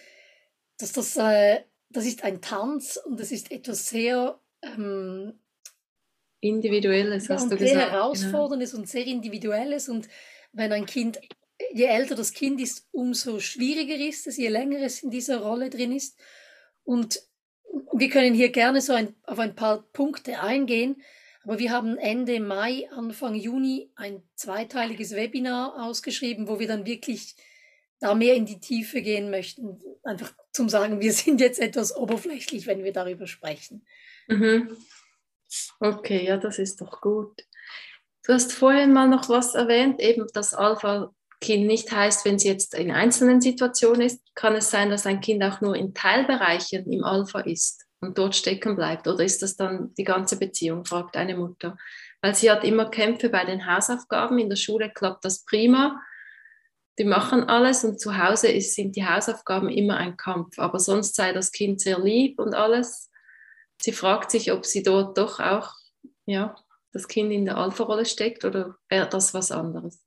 dass 0.77 0.93
das, 0.93 1.15
äh, 1.17 1.61
das 1.89 2.05
ist 2.05 2.23
ein 2.23 2.41
Tanz 2.41 2.97
und 2.97 3.19
das 3.19 3.31
ist 3.31 3.51
etwas 3.51 3.89
sehr 3.89 4.39
ähm, 4.63 5.39
Individuelles, 6.39 7.27
ja, 7.27 7.35
hast 7.35 7.51
du 7.51 7.57
gesagt. 7.57 7.69
Sehr 7.69 7.85
genau. 7.85 7.91
herausforderndes 7.91 8.71
genau. 8.71 8.81
und 8.81 8.87
sehr 8.87 9.05
individuelles 9.05 9.89
und 9.89 10.07
wenn 10.53 10.71
ein 10.71 10.85
Kind, 10.85 11.19
je 11.71 11.85
älter 11.85 12.15
das 12.15 12.33
Kind 12.33 12.59
ist, 12.61 12.87
umso 12.91 13.39
schwieriger 13.39 13.95
ist 13.95 14.27
es, 14.27 14.37
je 14.37 14.49
länger 14.49 14.79
es 14.81 15.03
in 15.03 15.09
dieser 15.09 15.41
Rolle 15.41 15.69
drin 15.69 15.91
ist. 15.91 16.17
Und 16.83 17.21
wir 17.93 18.09
können 18.09 18.33
hier 18.33 18.49
gerne 18.49 18.81
so 18.81 18.93
ein, 18.93 19.15
auf 19.23 19.39
ein 19.39 19.55
paar 19.55 19.83
Punkte 19.93 20.39
eingehen. 20.39 21.01
Aber 21.43 21.59
wir 21.59 21.71
haben 21.71 21.97
Ende 21.97 22.39
Mai, 22.39 22.89
Anfang 22.91 23.35
Juni 23.35 23.91
ein 23.95 24.23
zweiteiliges 24.35 25.15
Webinar 25.15 25.83
ausgeschrieben, 25.83 26.47
wo 26.47 26.59
wir 26.59 26.67
dann 26.67 26.85
wirklich 26.85 27.35
da 27.99 28.15
mehr 28.15 28.35
in 28.35 28.45
die 28.45 28.59
Tiefe 28.59 29.01
gehen 29.01 29.29
möchten. 29.29 29.81
Einfach 30.03 30.33
zum 30.51 30.69
Sagen, 30.69 31.01
wir 31.01 31.13
sind 31.13 31.41
jetzt 31.41 31.59
etwas 31.59 31.95
oberflächlich, 31.95 32.67
wenn 32.67 32.83
wir 32.83 32.93
darüber 32.93 33.27
sprechen. 33.27 33.85
Mhm. 34.27 34.77
Okay, 35.79 36.25
ja, 36.25 36.37
das 36.37 36.59
ist 36.59 36.81
doch 36.81 37.01
gut. 37.01 37.45
Du 38.25 38.33
hast 38.33 38.53
vorhin 38.53 38.93
mal 38.93 39.07
noch 39.07 39.27
was 39.29 39.55
erwähnt, 39.55 39.99
eben 39.99 40.27
dass 40.33 40.53
Alpha-Kind 41.41 41.67
nicht 41.67 41.91
heißt, 41.91 42.25
wenn 42.25 42.37
sie 42.37 42.49
jetzt 42.49 42.73
in 42.73 42.91
einzelnen 42.91 43.41
Situationen 43.41 44.01
ist, 44.01 44.21
kann 44.35 44.55
es 44.55 44.69
sein, 44.69 44.89
dass 44.89 45.05
ein 45.05 45.21
Kind 45.21 45.43
auch 45.43 45.61
nur 45.61 45.75
in 45.75 45.93
Teilbereichen 45.93 46.91
im 46.91 47.03
Alpha 47.03 47.39
ist 47.39 47.85
und 48.01 48.17
dort 48.17 48.35
stecken 48.35 48.75
bleibt? 48.75 49.07
Oder 49.07 49.23
ist 49.23 49.41
das 49.41 49.55
dann 49.55 49.93
die 49.95 50.03
ganze 50.03 50.37
Beziehung, 50.37 50.85
fragt 50.85 51.15
eine 51.15 51.37
Mutter. 51.37 51.77
Weil 52.21 52.35
sie 52.35 52.51
hat 52.51 52.63
immer 52.63 52.89
Kämpfe 52.89 53.29
bei 53.29 53.45
den 53.45 53.65
Hausaufgaben. 53.65 54.37
In 54.37 54.49
der 54.49 54.57
Schule 54.57 54.89
klappt 54.89 55.23
das 55.23 55.45
prima. 55.45 56.01
Die 56.97 57.05
machen 57.05 57.45
alles 57.45 57.85
und 57.85 57.99
zu 58.01 58.17
Hause 58.17 58.49
ist, 58.49 58.75
sind 58.75 58.97
die 58.97 59.05
Hausaufgaben 59.05 59.69
immer 59.69 59.95
ein 59.95 60.17
Kampf. 60.17 60.59
Aber 60.59 60.79
sonst 60.79 61.15
sei 61.15 61.31
das 61.31 61.53
Kind 61.53 61.79
sehr 61.79 61.99
lieb 61.99 62.39
und 62.39 62.53
alles. 62.53 63.09
Sie 63.81 63.93
fragt 63.93 64.31
sich, 64.31 64.51
ob 64.51 64.65
sie 64.65 64.83
dort 64.83 65.17
doch 65.17 65.39
auch 65.39 65.73
ja, 66.25 66.55
das 66.91 67.07
Kind 67.07 67.31
in 67.31 67.45
der 67.45 67.57
Alpha-Rolle 67.57 68.05
steckt 68.05 68.43
oder 68.43 68.75
wäre 68.89 69.07
das 69.07 69.33
was 69.33 69.51
anderes? 69.51 70.03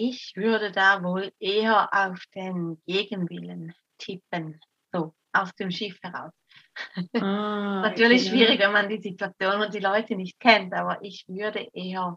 Ich 0.00 0.32
würde 0.36 0.70
da 0.70 1.02
wohl 1.02 1.32
eher 1.40 1.92
auf 1.92 2.22
den 2.32 2.80
Gegenwillen 2.86 3.74
tippen, 3.98 4.60
so 4.92 5.12
aus 5.32 5.52
dem 5.56 5.72
Schiff 5.72 5.98
heraus. 6.02 6.32
Ah, 7.14 7.80
Natürlich 7.82 8.22
okay, 8.22 8.30
schwierig, 8.30 8.60
wenn 8.60 8.72
man 8.72 8.88
die 8.88 9.02
Situation 9.02 9.60
und 9.60 9.74
die 9.74 9.80
Leute 9.80 10.14
nicht 10.14 10.38
kennt, 10.38 10.72
aber 10.72 11.02
ich 11.02 11.24
würde 11.26 11.68
eher 11.72 12.16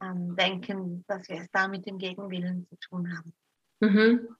ähm, 0.00 0.34
denken, 0.34 1.04
dass 1.06 1.28
wir 1.28 1.42
es 1.42 1.50
da 1.50 1.68
mit 1.68 1.84
dem 1.84 1.98
Gegenwillen 1.98 2.66
zu 2.66 2.76
tun 2.76 3.14
haben. 3.14 3.34
Mhm. 3.80 4.36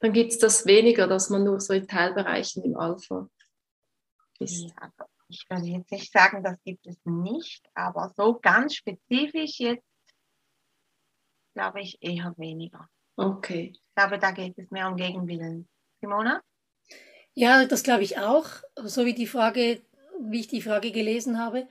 Dann 0.00 0.12
gibt 0.12 0.32
es 0.32 0.38
das 0.38 0.66
weniger, 0.66 1.06
dass 1.06 1.30
man 1.30 1.44
nur 1.44 1.60
so 1.60 1.72
in 1.74 1.86
Teilbereichen 1.86 2.64
im 2.64 2.76
Alpha 2.76 3.28
ist. 4.40 4.64
Ja, 4.64 4.74
also 4.80 5.04
ich 5.28 5.46
würde 5.48 5.66
jetzt 5.66 5.92
nicht 5.92 6.12
sagen, 6.12 6.42
das 6.42 6.60
gibt 6.64 6.86
es 6.88 6.98
nicht, 7.04 7.64
aber 7.74 8.12
so 8.16 8.40
ganz 8.40 8.74
spezifisch 8.74 9.60
jetzt 9.60 9.87
glaube 11.58 11.80
ich 11.80 11.98
eher 12.00 12.32
weniger. 12.36 12.88
Okay. 13.16 13.72
Ich 13.74 13.94
glaube, 13.96 14.20
da 14.20 14.30
geht 14.30 14.56
es 14.58 14.70
mehr 14.70 14.86
um 14.86 14.96
Gegenwillen. 14.96 15.68
Simona? 16.00 16.40
Ja, 17.34 17.64
das 17.64 17.82
glaube 17.82 18.04
ich 18.04 18.16
auch, 18.16 18.46
so 18.76 19.04
wie 19.04 19.12
die 19.12 19.26
Frage, 19.26 19.82
wie 20.20 20.38
ich 20.38 20.46
die 20.46 20.62
Frage 20.62 20.92
gelesen 20.92 21.36
habe. 21.36 21.66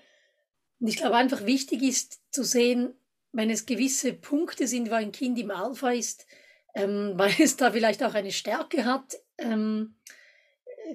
Und 0.81 0.87
ich 0.87 0.97
glaube 0.97 1.15
einfach 1.15 1.45
wichtig 1.45 1.83
ist 1.83 2.21
zu 2.31 2.43
sehen, 2.43 2.95
wenn 3.31 3.49
es 3.49 3.65
gewisse 3.65 4.11
Punkte 4.11 4.67
sind, 4.67 4.91
wo 4.91 4.95
ein 4.95 5.13
Kind 5.13 5.39
im 5.39 5.51
Alpha 5.51 5.91
ist, 5.91 6.27
ähm, 6.75 7.13
weil 7.15 7.33
es 7.39 7.55
da 7.55 7.71
vielleicht 7.71 8.03
auch 8.03 8.13
eine 8.13 8.31
Stärke 8.31 8.83
hat, 8.83 9.15
ähm, 9.37 9.95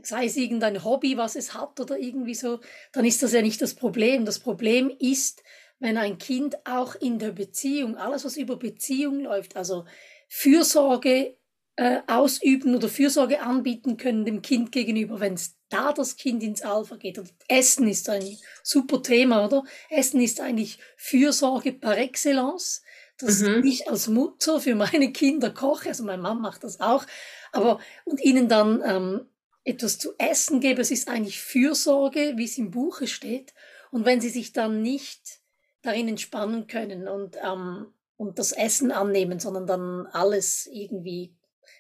sei 0.03 0.27
es 0.27 0.37
irgendein 0.37 0.85
Hobby, 0.85 1.17
was 1.17 1.35
es 1.35 1.55
hat 1.55 1.81
oder 1.81 1.99
irgendwie 1.99 2.35
so, 2.35 2.61
dann 2.93 3.07
ist 3.07 3.23
das 3.23 3.33
ja 3.33 3.41
nicht 3.41 3.63
das 3.63 3.75
Problem. 3.75 4.27
Das 4.27 4.39
Problem 4.39 4.95
ist, 4.99 5.43
wenn 5.83 5.99
ein 5.99 6.17
Kind 6.17 6.57
auch 6.65 6.95
in 6.95 7.19
der 7.19 7.33
Beziehung, 7.33 7.97
alles 7.97 8.25
was 8.25 8.37
über 8.37 8.57
Beziehung 8.57 9.19
läuft, 9.21 9.57
also 9.57 9.85
Fürsorge 10.29 11.37
äh, 11.75 11.99
ausüben 12.07 12.77
oder 12.77 12.89
Fürsorge 12.89 13.43
anbieten 13.43 13.97
können 13.97 14.25
dem 14.25 14.43
Kind 14.43 14.71
gegenüber, 14.71 15.19
wenn 15.19 15.35
es 15.35 15.57
da 15.69 15.93
das 15.93 16.17
Kind 16.17 16.43
ins 16.45 16.63
Alpha 16.63 16.95
geht. 16.97 17.19
Und 17.19 17.35
Essen 17.49 17.89
ist 17.89 18.09
ein 18.09 18.39
super 18.63 19.03
Thema, 19.03 19.45
oder? 19.45 19.65
Essen 19.91 20.21
ist 20.21 20.41
eigentlich 20.41 20.79
Fürsorge 20.97 21.73
par 21.73 21.99
excellence, 21.99 22.83
dass 23.19 23.41
mhm. 23.41 23.65
ich 23.65 23.91
als 23.91 24.07
Mutter 24.07 24.61
für 24.61 24.77
meine 24.77 25.11
Kinder 25.11 25.51
koche, 25.51 25.89
also 25.89 26.05
mein 26.05 26.21
Mann 26.21 26.41
macht 26.41 26.63
das 26.63 26.79
auch, 26.79 27.05
aber 27.51 27.81
und 28.05 28.23
ihnen 28.23 28.49
dann 28.49 28.83
ähm, 28.87 29.27
etwas 29.65 29.99
zu 29.99 30.13
essen 30.17 30.61
gebe, 30.61 30.81
es 30.81 30.93
ist 30.93 31.09
eigentlich 31.09 31.41
Fürsorge, 31.41 32.35
wie 32.37 32.45
es 32.45 32.57
im 32.57 32.71
Buche 32.71 33.09
steht. 33.09 33.53
Und 33.91 34.05
wenn 34.05 34.21
sie 34.21 34.31
sich 34.31 34.53
dann 34.53 34.81
nicht 34.81 35.42
darin 35.83 36.09
entspannen 36.09 36.67
können 36.67 37.09
und, 37.09 37.37
ähm, 37.45 37.87
und 38.17 38.39
das 38.39 38.53
Essen 38.53 38.91
annehmen, 38.93 39.41
sondern 39.41 39.67
dann 39.67 40.07
alles 40.07 40.69
irgendwie, 40.73 41.35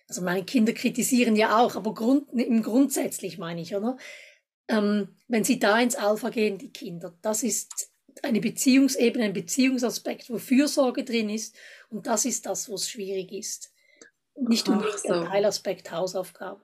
also 0.08 0.22
meine 0.22 0.44
Kinder 0.44 0.72
kritisieren 0.72 1.36
ja 1.36 1.58
auch, 1.58 1.76
aber 1.76 1.94
Grund, 1.94 2.28
im 2.32 2.62
grundsätzlich 2.62 3.38
meine 3.38 3.60
ich, 3.60 3.74
oder? 3.74 3.96
Ähm, 4.68 5.16
wenn 5.28 5.44
sie 5.44 5.58
da 5.58 5.80
ins 5.80 5.94
Alpha 5.94 6.30
gehen, 6.30 6.58
die 6.58 6.72
Kinder, 6.72 7.16
das 7.22 7.42
ist 7.42 7.90
eine 8.22 8.40
Beziehungsebene, 8.40 9.24
ein 9.24 9.32
Beziehungsaspekt, 9.32 10.28
wo 10.30 10.38
Fürsorge 10.38 11.04
drin 11.04 11.30
ist 11.30 11.56
und 11.88 12.06
das 12.06 12.24
ist 12.24 12.46
das, 12.46 12.70
was 12.70 12.88
schwierig 12.88 13.32
ist. 13.32 13.72
Nicht 14.34 14.68
unbedingt 14.68 15.00
so. 15.00 15.08
der 15.08 15.24
Teilaspekt 15.24 15.90
Hausaufgaben. 15.90 16.62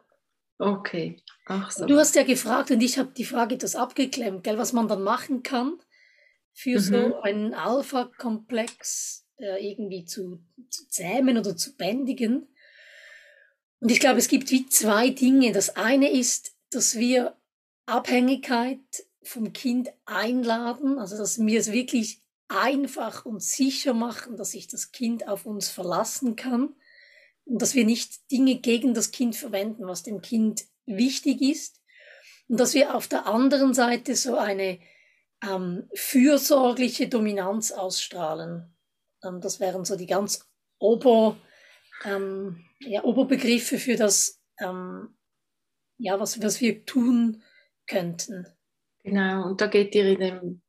Okay. 0.58 1.22
Ach 1.46 1.70
so. 1.70 1.86
Du 1.86 1.96
hast 1.96 2.16
ja 2.16 2.24
gefragt 2.24 2.70
und 2.70 2.80
ich 2.80 2.98
habe 2.98 3.12
die 3.16 3.24
Frage 3.24 3.54
etwas 3.54 3.76
abgeklemmt, 3.76 4.42
gell, 4.42 4.58
was 4.58 4.72
man 4.72 4.88
dann 4.88 5.02
machen 5.02 5.42
kann 5.42 5.78
für 6.58 6.80
mhm. 6.80 6.82
so 6.82 7.20
einen 7.20 7.54
Alpha-Komplex 7.54 9.24
äh, 9.36 9.64
irgendwie 9.64 10.04
zu, 10.04 10.42
zu 10.70 10.88
zähmen 10.88 11.38
oder 11.38 11.56
zu 11.56 11.76
bändigen. 11.76 12.48
Und 13.78 13.92
ich 13.92 14.00
glaube, 14.00 14.18
es 14.18 14.26
gibt 14.26 14.50
wie 14.50 14.66
zwei 14.66 15.10
Dinge. 15.10 15.52
Das 15.52 15.76
eine 15.76 16.10
ist, 16.10 16.56
dass 16.70 16.98
wir 16.98 17.36
Abhängigkeit 17.86 18.80
vom 19.22 19.52
Kind 19.52 19.90
einladen, 20.04 20.98
also 20.98 21.16
dass 21.16 21.38
wir 21.38 21.60
es 21.60 21.70
wirklich 21.70 22.24
einfach 22.48 23.24
und 23.24 23.40
sicher 23.40 23.94
machen, 23.94 24.36
dass 24.36 24.50
sich 24.50 24.66
das 24.66 24.90
Kind 24.90 25.28
auf 25.28 25.46
uns 25.46 25.68
verlassen 25.68 26.34
kann 26.34 26.74
und 27.44 27.62
dass 27.62 27.76
wir 27.76 27.84
nicht 27.84 28.32
Dinge 28.32 28.56
gegen 28.56 28.94
das 28.94 29.12
Kind 29.12 29.36
verwenden, 29.36 29.86
was 29.86 30.02
dem 30.02 30.22
Kind 30.22 30.64
wichtig 30.86 31.40
ist 31.40 31.80
und 32.48 32.58
dass 32.58 32.74
wir 32.74 32.96
auf 32.96 33.06
der 33.06 33.26
anderen 33.26 33.74
Seite 33.74 34.16
so 34.16 34.36
eine 34.36 34.80
ähm, 35.42 35.88
fürsorgliche 35.94 37.08
Dominanz 37.08 37.72
ausstrahlen. 37.72 38.74
Ähm, 39.24 39.40
das 39.40 39.60
wären 39.60 39.84
so 39.84 39.96
die 39.96 40.06
ganz 40.06 40.48
Ober, 40.78 41.36
ähm, 42.04 42.64
ja, 42.80 43.02
Oberbegriffe 43.04 43.78
für 43.78 43.96
das, 43.96 44.40
ähm, 44.60 45.16
ja, 45.98 46.20
was, 46.20 46.40
was 46.42 46.60
wir 46.60 46.84
tun 46.84 47.42
könnten. 47.86 48.46
Genau, 49.02 49.46
und 49.46 49.60
da 49.60 49.66
geht 49.66 49.94
ihr 49.94 50.06
in 50.06 50.20
dem 50.20 50.62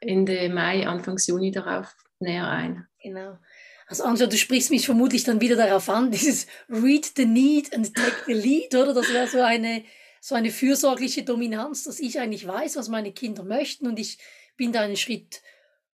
Ende 0.00 0.48
Mai, 0.48 0.86
Anfangs 0.86 1.26
Juni 1.26 1.50
darauf 1.50 1.94
näher 2.18 2.48
ein. 2.48 2.86
Genau. 3.00 3.38
Also 3.86 4.04
Anja, 4.04 4.26
du 4.26 4.36
sprichst 4.36 4.70
mich 4.70 4.84
vermutlich 4.84 5.24
dann 5.24 5.40
wieder 5.40 5.56
darauf 5.56 5.88
an, 5.88 6.10
dieses 6.12 6.46
Read 6.68 7.12
the 7.16 7.26
Need 7.26 7.74
and 7.74 7.94
Take 7.94 8.24
the 8.26 8.32
Lead, 8.32 8.74
oder? 8.74 8.94
Das 8.94 9.12
wäre 9.12 9.28
so 9.28 9.40
eine, 9.40 9.84
so 10.26 10.34
eine 10.34 10.50
fürsorgliche 10.50 11.22
Dominanz, 11.22 11.84
dass 11.84 12.00
ich 12.00 12.18
eigentlich 12.18 12.48
weiß, 12.48 12.74
was 12.74 12.88
meine 12.88 13.12
Kinder 13.12 13.44
möchten 13.44 13.86
und 13.86 13.96
ich 13.96 14.18
bin 14.56 14.72
da 14.72 14.80
einen 14.80 14.96
Schritt, 14.96 15.40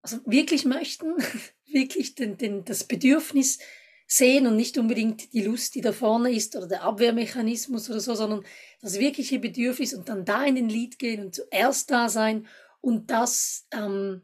also 0.01 0.19
wirklich 0.25 0.65
möchten, 0.65 1.13
wirklich 1.65 2.13
den, 2.15 2.35
den, 2.35 2.65
das 2.65 2.83
Bedürfnis 2.83 3.59
sehen 4.05 4.45
und 4.45 4.57
nicht 4.57 4.77
unbedingt 4.77 5.31
die 5.31 5.43
Lust, 5.43 5.75
die 5.75 5.81
da 5.81 5.93
vorne 5.93 6.29
ist 6.29 6.57
oder 6.57 6.67
der 6.67 6.83
Abwehrmechanismus 6.83 7.89
oder 7.89 8.01
so, 8.01 8.15
sondern 8.15 8.43
das 8.81 8.99
wirkliche 8.99 9.39
Bedürfnis 9.39 9.93
und 9.93 10.09
dann 10.09 10.25
da 10.25 10.43
in 10.43 10.55
den 10.55 10.67
Lied 10.67 10.99
gehen 10.99 11.23
und 11.23 11.33
zuerst 11.33 11.89
da 11.89 12.09
sein 12.09 12.47
und 12.81 13.09
das 13.09 13.65
ähm, 13.71 14.23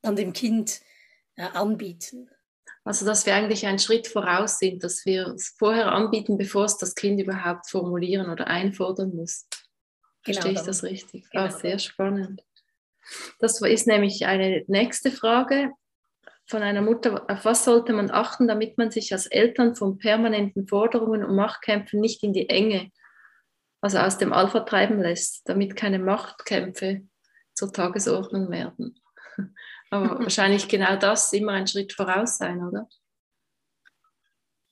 dann 0.00 0.16
dem 0.16 0.32
Kind 0.32 0.80
äh, 1.36 1.42
anbieten. 1.42 2.30
Also, 2.84 3.06
dass 3.06 3.26
wir 3.26 3.34
eigentlich 3.34 3.66
einen 3.66 3.78
Schritt 3.78 4.08
voraus 4.08 4.58
sind, 4.58 4.82
dass 4.82 5.06
wir 5.06 5.28
es 5.28 5.54
vorher 5.56 5.92
anbieten, 5.92 6.36
bevor 6.36 6.64
es 6.64 6.78
das 6.78 6.94
Kind 6.94 7.20
überhaupt 7.20 7.70
formulieren 7.70 8.28
oder 8.28 8.48
einfordern 8.48 9.14
muss. 9.14 9.46
Genau, 10.24 10.40
Verstehe 10.40 10.52
ich 10.52 10.60
das 10.60 10.82
richtig? 10.82 11.30
Genau. 11.30 11.44
Ah, 11.44 11.50
sehr 11.50 11.78
spannend. 11.78 12.42
Das 13.38 13.60
ist 13.60 13.86
nämlich 13.86 14.26
eine 14.26 14.64
nächste 14.66 15.10
Frage 15.10 15.72
von 16.46 16.62
einer 16.62 16.82
Mutter. 16.82 17.24
Auf 17.28 17.44
was 17.44 17.64
sollte 17.64 17.92
man 17.92 18.10
achten, 18.10 18.48
damit 18.48 18.78
man 18.78 18.90
sich 18.90 19.12
als 19.12 19.26
Eltern 19.26 19.74
von 19.74 19.98
permanenten 19.98 20.66
Forderungen 20.66 21.24
und 21.24 21.36
Machtkämpfen 21.36 22.00
nicht 22.00 22.22
in 22.22 22.32
die 22.32 22.48
Enge, 22.48 22.90
also 23.80 23.98
aus 23.98 24.18
dem 24.18 24.32
Alpha 24.32 24.60
treiben 24.60 25.00
lässt, 25.00 25.48
damit 25.48 25.76
keine 25.76 25.98
Machtkämpfe 25.98 27.02
zur 27.54 27.72
Tagesordnung 27.72 28.50
werden? 28.50 29.00
Aber 29.92 30.18
wahrscheinlich 30.20 30.66
genau 30.68 30.96
das 30.96 31.32
immer 31.32 31.52
ein 31.52 31.66
Schritt 31.66 31.92
voraus 31.92 32.38
sein, 32.38 32.62
oder? 32.66 32.88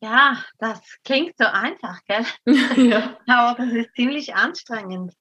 Ja, 0.02 0.42
das 0.58 0.80
klingt 1.04 1.34
so 1.38 1.44
einfach, 1.44 2.00
gell? 2.06 2.24
ja. 2.90 3.18
Aber 3.28 3.62
das 3.62 3.72
ist 3.72 3.94
ziemlich 3.94 4.34
anstrengend. 4.34 5.14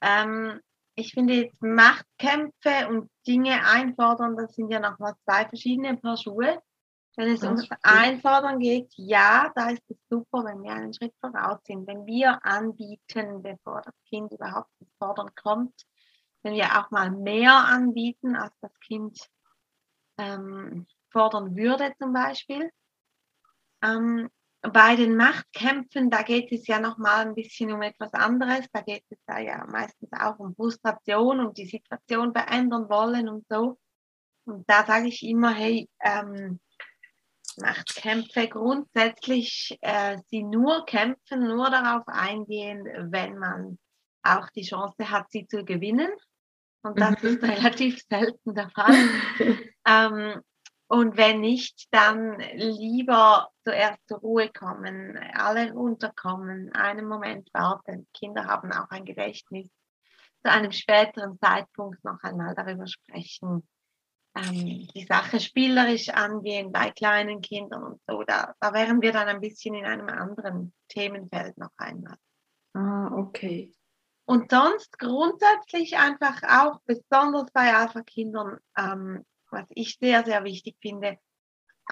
Ähm, 0.00 0.60
ich 0.94 1.12
finde 1.12 1.34
jetzt 1.34 1.62
Machtkämpfe 1.62 2.88
und 2.88 3.10
Dinge 3.26 3.62
einfordern, 3.66 4.36
das 4.36 4.54
sind 4.54 4.70
ja 4.70 4.80
nochmal 4.80 5.12
zwei 5.24 5.46
verschiedene 5.46 5.98
Paar 5.98 6.16
Schuhe. 6.16 6.62
Wenn 7.18 7.28
es 7.28 7.42
ums 7.42 7.68
Einfordern 7.82 8.58
geht, 8.58 8.92
ja, 8.96 9.50
da 9.54 9.70
ist 9.70 9.82
es 9.88 9.96
super, 10.10 10.44
wenn 10.44 10.62
wir 10.62 10.72
einen 10.72 10.92
Schritt 10.92 11.14
voraus 11.18 11.60
sind. 11.64 11.86
Wenn 11.86 12.04
wir 12.04 12.38
anbieten, 12.44 13.42
bevor 13.42 13.80
das 13.82 13.94
Kind 14.06 14.32
überhaupt 14.32 14.70
ins 14.80 14.92
Fordern 14.98 15.30
kommt, 15.34 15.74
wenn 16.46 16.54
wir 16.54 16.78
auch 16.78 16.92
mal 16.92 17.10
mehr 17.10 17.52
anbieten, 17.52 18.36
als 18.36 18.54
das 18.60 18.78
Kind 18.78 19.18
ähm, 20.16 20.86
fordern 21.10 21.56
würde 21.56 21.92
zum 21.98 22.12
Beispiel. 22.12 22.70
Ähm, 23.82 24.30
bei 24.60 24.94
den 24.94 25.16
Machtkämpfen, 25.16 26.08
da 26.08 26.22
geht 26.22 26.52
es 26.52 26.68
ja 26.68 26.78
noch 26.78 26.98
mal 26.98 27.26
ein 27.26 27.34
bisschen 27.34 27.72
um 27.72 27.82
etwas 27.82 28.14
anderes. 28.14 28.66
Da 28.72 28.80
geht 28.80 29.04
es 29.10 29.18
da 29.26 29.40
ja 29.40 29.66
meistens 29.66 30.08
auch 30.12 30.38
um 30.38 30.54
Frustration 30.54 31.40
und 31.40 31.58
die 31.58 31.66
Situation 31.66 32.32
verändern 32.32 32.88
wollen 32.88 33.28
und 33.28 33.44
so. 33.48 33.78
Und 34.44 34.70
da 34.70 34.86
sage 34.86 35.08
ich 35.08 35.24
immer, 35.24 35.52
hey, 35.52 35.88
ähm, 36.00 36.60
Machtkämpfe 37.56 38.48
grundsätzlich 38.48 39.76
äh, 39.80 40.18
sie 40.28 40.44
nur 40.44 40.84
kämpfen, 40.86 41.40
nur 41.40 41.70
darauf 41.70 42.06
eingehen, 42.06 42.84
wenn 43.10 43.36
man 43.36 43.78
auch 44.22 44.48
die 44.50 44.62
Chance 44.62 45.10
hat, 45.10 45.30
sie 45.30 45.46
zu 45.46 45.64
gewinnen. 45.64 46.10
Und 46.86 47.00
das 47.00 47.22
mhm. 47.22 47.28
ist 47.28 47.42
relativ 47.42 48.02
selten 48.08 48.54
der 48.54 48.70
Fall. 48.70 48.94
ähm, 49.86 50.42
und 50.88 51.16
wenn 51.16 51.40
nicht, 51.40 51.88
dann 51.92 52.38
lieber 52.54 53.50
zuerst 53.64 54.06
zur 54.06 54.18
Ruhe 54.18 54.50
kommen, 54.50 55.18
alle 55.34 55.72
runterkommen, 55.72 56.72
einen 56.74 57.08
Moment 57.08 57.52
warten. 57.52 58.06
Kinder 58.14 58.46
haben 58.46 58.72
auch 58.72 58.90
ein 58.90 59.04
Gedächtnis. 59.04 59.68
Zu 60.44 60.52
einem 60.52 60.70
späteren 60.70 61.38
Zeitpunkt 61.40 62.04
noch 62.04 62.22
einmal 62.22 62.54
darüber 62.54 62.86
sprechen. 62.86 63.66
Ähm, 64.36 64.86
die 64.94 65.06
Sache 65.08 65.40
spielerisch 65.40 66.10
angehen 66.10 66.70
bei 66.70 66.90
kleinen 66.90 67.40
Kindern 67.40 67.82
und 67.82 68.00
so. 68.06 68.22
Da, 68.22 68.54
da 68.60 68.72
wären 68.72 69.02
wir 69.02 69.10
dann 69.10 69.26
ein 69.26 69.40
bisschen 69.40 69.74
in 69.74 69.86
einem 69.86 70.08
anderen 70.08 70.72
Themenfeld 70.88 71.58
noch 71.58 71.72
einmal. 71.78 72.16
Ah, 72.74 73.10
okay. 73.12 73.74
Und 74.26 74.50
sonst 74.50 74.98
grundsätzlich 74.98 75.96
einfach 75.96 76.42
auch, 76.42 76.80
besonders 76.84 77.50
bei 77.52 77.74
Alpha-Kindern, 77.74 78.58
ähm, 78.76 79.24
was 79.50 79.66
ich 79.70 79.96
sehr, 79.98 80.24
sehr 80.24 80.42
wichtig 80.44 80.76
finde, 80.82 81.18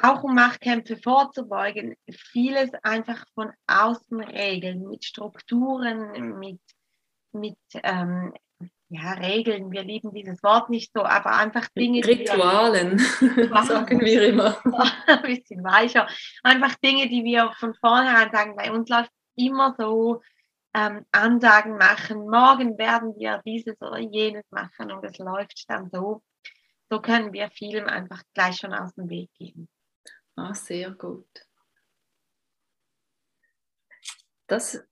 auch 0.02 0.24
um 0.24 0.34
Machtkämpfe 0.34 0.96
vorzubeugen, 0.96 1.94
vieles 2.10 2.70
einfach 2.82 3.24
von 3.34 3.52
außen 3.68 4.20
regeln, 4.20 4.82
mit 4.88 5.04
Strukturen, 5.04 6.38
mit, 6.40 6.60
mit 7.32 7.56
ähm, 7.74 8.34
ja, 8.88 9.12
Regeln, 9.12 9.70
wir 9.72 9.82
lieben 9.82 10.12
dieses 10.12 10.42
Wort 10.42 10.70
nicht 10.70 10.92
so, 10.92 11.04
aber 11.04 11.36
einfach 11.36 11.68
Dinge. 11.76 12.04
Ritualen, 12.04 12.98
sagen 13.66 14.00
wir 14.00 14.28
immer. 14.28 14.58
Ein 15.06 15.22
bisschen 15.22 15.64
weicher. 15.64 16.08
Einfach 16.42 16.74
Dinge, 16.76 17.08
die 17.08 17.24
wir 17.24 17.52
von 17.58 17.74
vornherein 17.74 18.30
sagen, 18.32 18.56
bei 18.56 18.72
uns 18.72 18.88
läuft 18.88 19.10
immer 19.36 19.74
so, 19.78 20.20
ähm, 20.74 21.06
Ansagen 21.12 21.76
machen, 21.78 22.28
morgen 22.28 22.76
werden 22.78 23.14
wir 23.16 23.40
dieses 23.46 23.80
oder 23.80 23.98
jenes 23.98 24.44
machen 24.50 24.90
und 24.90 25.04
es 25.04 25.18
läuft 25.18 25.64
dann 25.68 25.88
so. 25.90 26.22
So 26.90 27.00
können 27.00 27.32
wir 27.32 27.50
vielem 27.50 27.86
einfach 27.86 28.22
gleich 28.34 28.56
schon 28.56 28.74
aus 28.74 28.94
dem 28.94 29.08
Weg 29.08 29.30
gehen. 29.34 29.68
Ah, 30.36 30.52
sehr 30.52 30.90
gut. 30.90 31.28
Das 34.46 34.84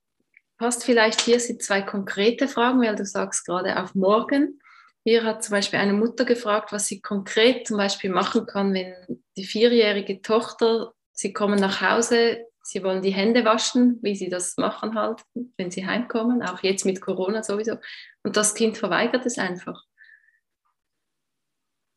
passt 0.57 0.85
vielleicht 0.85 1.21
hier 1.21 1.40
sind 1.40 1.62
zwei 1.62 1.83
konkrete 1.83 2.49
Fragen, 2.49 2.81
weil 2.81 2.97
du 2.97 3.05
sagst 3.05 3.45
gerade 3.45 3.83
auf 3.83 3.95
morgen. 3.95 4.61
Hier 5.05 5.25
hat 5.25 5.42
zum 5.42 5.53
Beispiel 5.53 5.81
eine 5.81 5.92
Mutter 5.92 6.25
gefragt, 6.25 6.73
was 6.73 6.87
sie 6.87 7.01
konkret 7.01 7.66
zum 7.66 7.77
Beispiel 7.77 8.11
machen 8.11 8.47
kann, 8.47 8.73
wenn 8.73 8.95
die 9.37 9.45
vierjährige 9.45 10.23
Tochter, 10.23 10.95
sie 11.11 11.33
kommen 11.33 11.59
nach 11.59 11.81
Hause, 11.81 12.47
Sie 12.62 12.83
wollen 12.83 13.03
die 13.03 13.12
Hände 13.12 13.44
waschen, 13.44 13.98
wie 14.03 14.14
sie 14.14 14.29
das 14.29 14.57
machen 14.57 14.94
halt, 14.94 15.22
wenn 15.57 15.70
sie 15.70 15.87
heimkommen, 15.87 16.42
auch 16.42 16.62
jetzt 16.62 16.85
mit 16.85 17.01
Corona 17.01 17.42
sowieso. 17.42 17.77
Und 18.22 18.37
das 18.37 18.55
Kind 18.55 18.79
verweigert 18.79 19.27
es 19.27 19.38
einfach. 19.38 19.85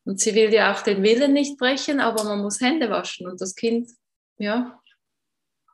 Und 0.04 0.20
sie 0.20 0.34
will 0.34 0.52
ja 0.52 0.72
auch 0.72 0.82
den 0.82 1.02
Willen 1.02 1.32
nicht 1.32 1.58
brechen, 1.58 2.00
aber 2.00 2.24
man 2.24 2.40
muss 2.40 2.60
Hände 2.60 2.90
waschen. 2.90 3.26
Und 3.28 3.40
das 3.40 3.54
Kind, 3.54 3.90
ja, 4.38 4.80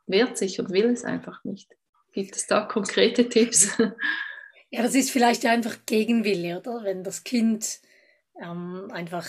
wehrt 0.07 0.37
sich 0.37 0.59
und 0.59 0.71
will 0.71 0.85
es 0.85 1.03
einfach 1.03 1.43
nicht. 1.43 1.71
Gibt 2.11 2.35
es 2.35 2.47
da 2.47 2.61
konkrete 2.61 3.29
Tipps? 3.29 3.77
Ja, 4.75 4.81
das 4.81 4.95
ist 4.95 5.11
vielleicht 5.11 5.45
einfach 5.45 5.85
Gegenwille, 5.85 6.57
oder? 6.57 6.83
Wenn 6.83 7.03
das 7.03 7.23
Kind 7.23 7.79
ähm, 8.41 8.87
einfach 8.91 9.27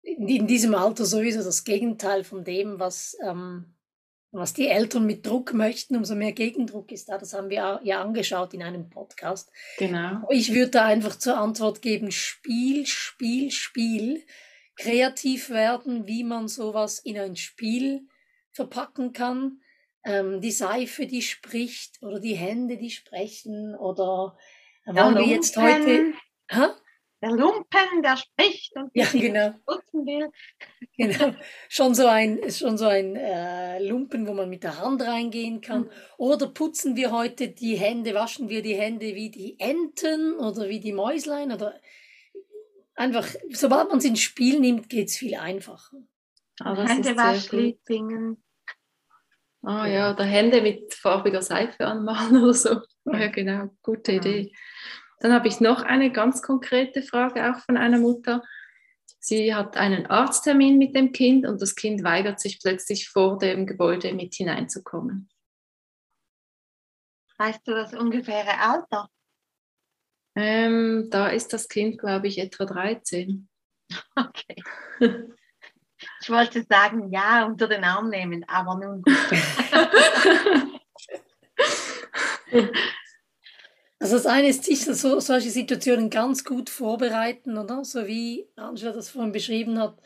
in, 0.00 0.26
in, 0.26 0.46
diesem 0.46 0.74
Alter 0.74 1.04
sowieso 1.04 1.44
das 1.44 1.64
Gegenteil 1.64 2.24
von 2.24 2.42
dem, 2.42 2.78
was, 2.78 3.14
ähm, 3.22 3.74
was 4.30 4.52
die 4.52 4.68
Eltern 4.68 5.06
mit 5.06 5.26
Druck 5.26 5.54
möchten, 5.54 5.96
umso 5.96 6.14
mehr 6.14 6.32
Gegendruck 6.32 6.92
ist 6.92 7.08
da. 7.08 7.18
Das 7.18 7.32
haben 7.32 7.48
wir 7.48 7.80
ja 7.82 8.02
angeschaut 8.02 8.52
in 8.54 8.62
einem 8.62 8.90
Podcast. 8.90 9.50
Genau. 9.78 10.26
Ich 10.30 10.54
würde 10.54 10.70
da 10.72 10.84
einfach 10.84 11.16
zur 11.16 11.38
Antwort 11.38 11.82
geben, 11.82 12.10
Spiel, 12.10 12.86
Spiel, 12.86 13.50
Spiel. 13.50 14.24
Kreativ 14.76 15.50
werden, 15.50 16.06
wie 16.06 16.22
man 16.22 16.46
sowas 16.46 17.00
in 17.00 17.18
ein 17.18 17.34
Spiel 17.34 18.06
verpacken 18.52 19.12
kann. 19.12 19.60
Ähm, 20.04 20.40
die 20.40 20.52
Seife, 20.52 21.06
die 21.06 21.22
spricht, 21.22 22.00
oder 22.00 22.20
die 22.20 22.36
Hände, 22.36 22.76
die 22.76 22.90
sprechen, 22.90 23.74
oder 23.74 24.38
wollen 24.86 25.16
wir 25.16 25.26
jetzt 25.26 25.56
heute. 25.56 26.12
Ha? 26.52 26.76
Der 27.20 27.30
Lumpen, 27.30 28.02
der 28.02 28.16
spricht 28.16 28.76
und 28.76 28.90
ja, 28.94 29.06
genau. 29.12 29.54
putzen 29.66 30.06
will. 30.06 30.30
Genau, 30.96 31.34
schon 31.68 31.94
so 31.94 32.06
ein, 32.06 32.50
schon 32.50 32.78
so 32.78 32.86
ein 32.86 33.16
äh, 33.16 33.82
Lumpen, 33.86 34.26
wo 34.26 34.34
man 34.34 34.48
mit 34.48 34.62
der 34.62 34.78
Hand 34.80 35.02
reingehen 35.02 35.60
kann. 35.60 35.82
Mhm. 35.82 35.90
Oder 36.16 36.48
putzen 36.48 36.96
wir 36.96 37.10
heute 37.10 37.48
die 37.48 37.76
Hände, 37.76 38.14
waschen 38.14 38.48
wir 38.48 38.62
die 38.62 38.76
Hände 38.76 39.14
wie 39.14 39.30
die 39.30 39.58
Enten 39.58 40.34
oder 40.34 40.68
wie 40.68 40.80
die 40.80 40.92
Mäuslein 40.92 41.52
oder 41.52 41.80
einfach, 42.94 43.26
sobald 43.50 43.88
man 43.88 43.98
es 43.98 44.04
ins 44.04 44.20
Spiel 44.20 44.60
nimmt, 44.60 44.88
geht 44.88 45.08
es 45.08 45.16
viel 45.16 45.34
einfacher. 45.36 45.96
Aber 46.60 46.86
Hände 46.86 47.16
waschen, 47.16 47.78
singen. 47.84 48.42
Ah 49.62 49.86
ja, 49.86 50.12
oder 50.12 50.24
Hände 50.24 50.62
mit 50.62 50.94
farbiger 50.94 51.42
Seife 51.42 51.86
anmalen 51.86 52.36
oder 52.42 52.54
so. 52.54 52.80
Ja, 53.04 53.28
genau, 53.28 53.70
gute 53.82 54.12
ja. 54.12 54.18
Idee. 54.18 54.52
Dann 55.20 55.32
habe 55.32 55.48
ich 55.48 55.60
noch 55.60 55.82
eine 55.82 56.12
ganz 56.12 56.42
konkrete 56.42 57.02
Frage 57.02 57.50
auch 57.50 57.60
von 57.60 57.76
einer 57.76 57.98
Mutter. 57.98 58.42
Sie 59.18 59.54
hat 59.54 59.76
einen 59.76 60.06
Arzttermin 60.06 60.78
mit 60.78 60.94
dem 60.94 61.12
Kind 61.12 61.44
und 61.46 61.60
das 61.60 61.74
Kind 61.74 62.04
weigert 62.04 62.38
sich 62.40 62.60
plötzlich 62.60 63.08
vor 63.08 63.38
dem 63.38 63.66
Gebäude 63.66 64.12
mit 64.14 64.34
hineinzukommen. 64.34 65.28
Weißt 67.36 67.66
du 67.66 67.72
das 67.72 67.94
ungefähre 67.94 68.58
Alter? 68.58 69.08
Ähm, 70.36 71.08
da 71.10 71.28
ist 71.28 71.52
das 71.52 71.68
Kind, 71.68 71.98
glaube 71.98 72.28
ich, 72.28 72.38
etwa 72.38 72.64
13. 72.64 73.48
Okay. 74.14 74.62
Ich 76.20 76.30
wollte 76.30 76.62
sagen, 76.62 77.10
ja, 77.10 77.44
unter 77.44 77.66
den 77.66 77.82
Arm 77.82 78.08
nehmen, 78.08 78.44
aber 78.48 78.76
nun 78.76 79.02
gut. 79.02 79.16
Also 84.00 84.16
das 84.16 84.26
eine 84.26 84.48
ist 84.48 84.64
sich 84.64 84.84
so, 84.84 85.18
solche 85.20 85.50
Situationen 85.50 86.08
ganz 86.08 86.44
gut 86.44 86.70
vorbereiten, 86.70 87.58
oder? 87.58 87.84
So 87.84 88.06
wie 88.06 88.46
Angela 88.56 88.92
das 88.92 89.10
vorhin 89.10 89.32
beschrieben 89.32 89.78
hat. 89.78 90.00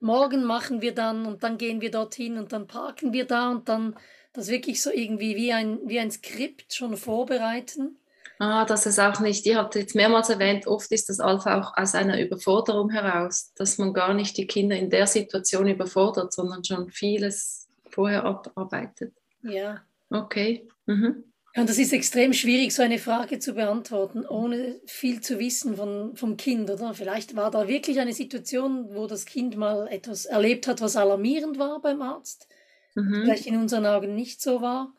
Morgen 0.00 0.44
machen 0.44 0.80
wir 0.80 0.94
dann 0.94 1.26
und 1.26 1.42
dann 1.42 1.58
gehen 1.58 1.80
wir 1.80 1.90
dorthin 1.90 2.38
und 2.38 2.52
dann 2.52 2.66
parken 2.66 3.12
wir 3.12 3.26
da 3.26 3.50
und 3.50 3.68
dann 3.68 3.96
das 4.32 4.48
wirklich 4.48 4.82
so 4.82 4.90
irgendwie 4.90 5.36
wie 5.36 5.52
ein, 5.52 5.80
wie 5.86 5.98
ein 5.98 6.10
Skript 6.10 6.72
schon 6.74 6.96
vorbereiten. 6.96 7.98
Ah, 8.38 8.66
das 8.66 8.84
ist 8.84 8.98
auch 8.98 9.20
nicht, 9.20 9.46
ihr 9.46 9.56
habt 9.56 9.74
jetzt 9.76 9.94
mehrmals 9.94 10.28
erwähnt, 10.28 10.66
oft 10.66 10.92
ist 10.92 11.08
das 11.08 11.20
Alpha 11.20 11.58
auch 11.58 11.74
aus 11.76 11.94
einer 11.94 12.20
Überforderung 12.20 12.90
heraus, 12.90 13.52
dass 13.56 13.78
man 13.78 13.94
gar 13.94 14.12
nicht 14.12 14.36
die 14.36 14.46
Kinder 14.46 14.76
in 14.76 14.90
der 14.90 15.06
Situation 15.06 15.66
überfordert, 15.66 16.34
sondern 16.34 16.62
schon 16.62 16.90
vieles 16.90 17.66
vorher 17.90 18.24
abarbeitet. 18.24 19.14
Ja. 19.42 19.80
Okay. 20.10 20.68
Mhm. 20.84 21.24
Und 21.56 21.70
das 21.70 21.78
ist 21.78 21.94
extrem 21.94 22.34
schwierig, 22.34 22.74
so 22.74 22.82
eine 22.82 22.98
Frage 22.98 23.38
zu 23.38 23.54
beantworten, 23.54 24.26
ohne 24.26 24.78
viel 24.84 25.22
zu 25.22 25.38
wissen 25.38 25.76
von, 25.76 26.14
vom 26.14 26.36
Kind, 26.36 26.70
oder? 26.70 26.92
Vielleicht 26.92 27.34
war 27.34 27.50
da 27.50 27.66
wirklich 27.66 27.98
eine 27.98 28.12
Situation, 28.12 28.94
wo 28.94 29.06
das 29.06 29.24
Kind 29.24 29.56
mal 29.56 29.88
etwas 29.88 30.26
erlebt 30.26 30.66
hat, 30.66 30.82
was 30.82 30.96
alarmierend 30.96 31.58
war 31.58 31.80
beim 31.80 32.02
Arzt. 32.02 32.46
Mhm. 32.94 33.22
Vielleicht 33.24 33.46
in 33.46 33.56
unseren 33.56 33.86
Augen 33.86 34.14
nicht 34.14 34.42
so 34.42 34.60
war. 34.60 34.92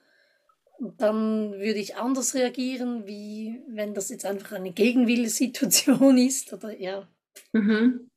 Dann 0.80 1.54
würde 1.54 1.80
ich 1.80 1.96
anders 1.96 2.34
reagieren, 2.34 3.06
wie 3.06 3.62
wenn 3.68 3.94
das 3.94 4.10
jetzt 4.10 4.26
einfach 4.26 4.54
eine 4.54 4.72
Gegenwillensituation 4.72 6.18
ist, 6.18 6.54
oder 6.54 6.76
ja. 6.80 7.08
Mhm. 7.54 8.10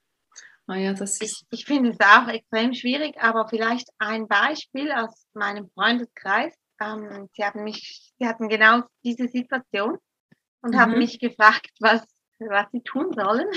Ah 0.66 0.76
ja, 0.76 0.94
das 0.94 1.20
ist 1.20 1.44
ich, 1.50 1.60
ich 1.60 1.64
finde 1.66 1.90
es 1.90 1.98
auch 2.00 2.28
extrem 2.28 2.72
schwierig, 2.72 3.16
aber 3.20 3.48
vielleicht 3.48 3.88
ein 3.98 4.28
Beispiel 4.28 4.92
aus 4.92 5.26
meinem 5.34 5.68
Freundeskreis 5.74 6.54
ähm, 6.80 7.28
sie, 7.34 7.44
haben 7.44 7.64
mich, 7.64 8.12
sie 8.18 8.26
hatten 8.26 8.48
genau 8.48 8.82
diese 9.04 9.28
Situation 9.28 9.98
und 10.62 10.74
mhm. 10.74 10.80
haben 10.80 10.98
mich 10.98 11.18
gefragt, 11.18 11.70
was, 11.80 12.02
was 12.38 12.66
sie 12.72 12.82
tun 12.82 13.12
sollen. 13.12 13.48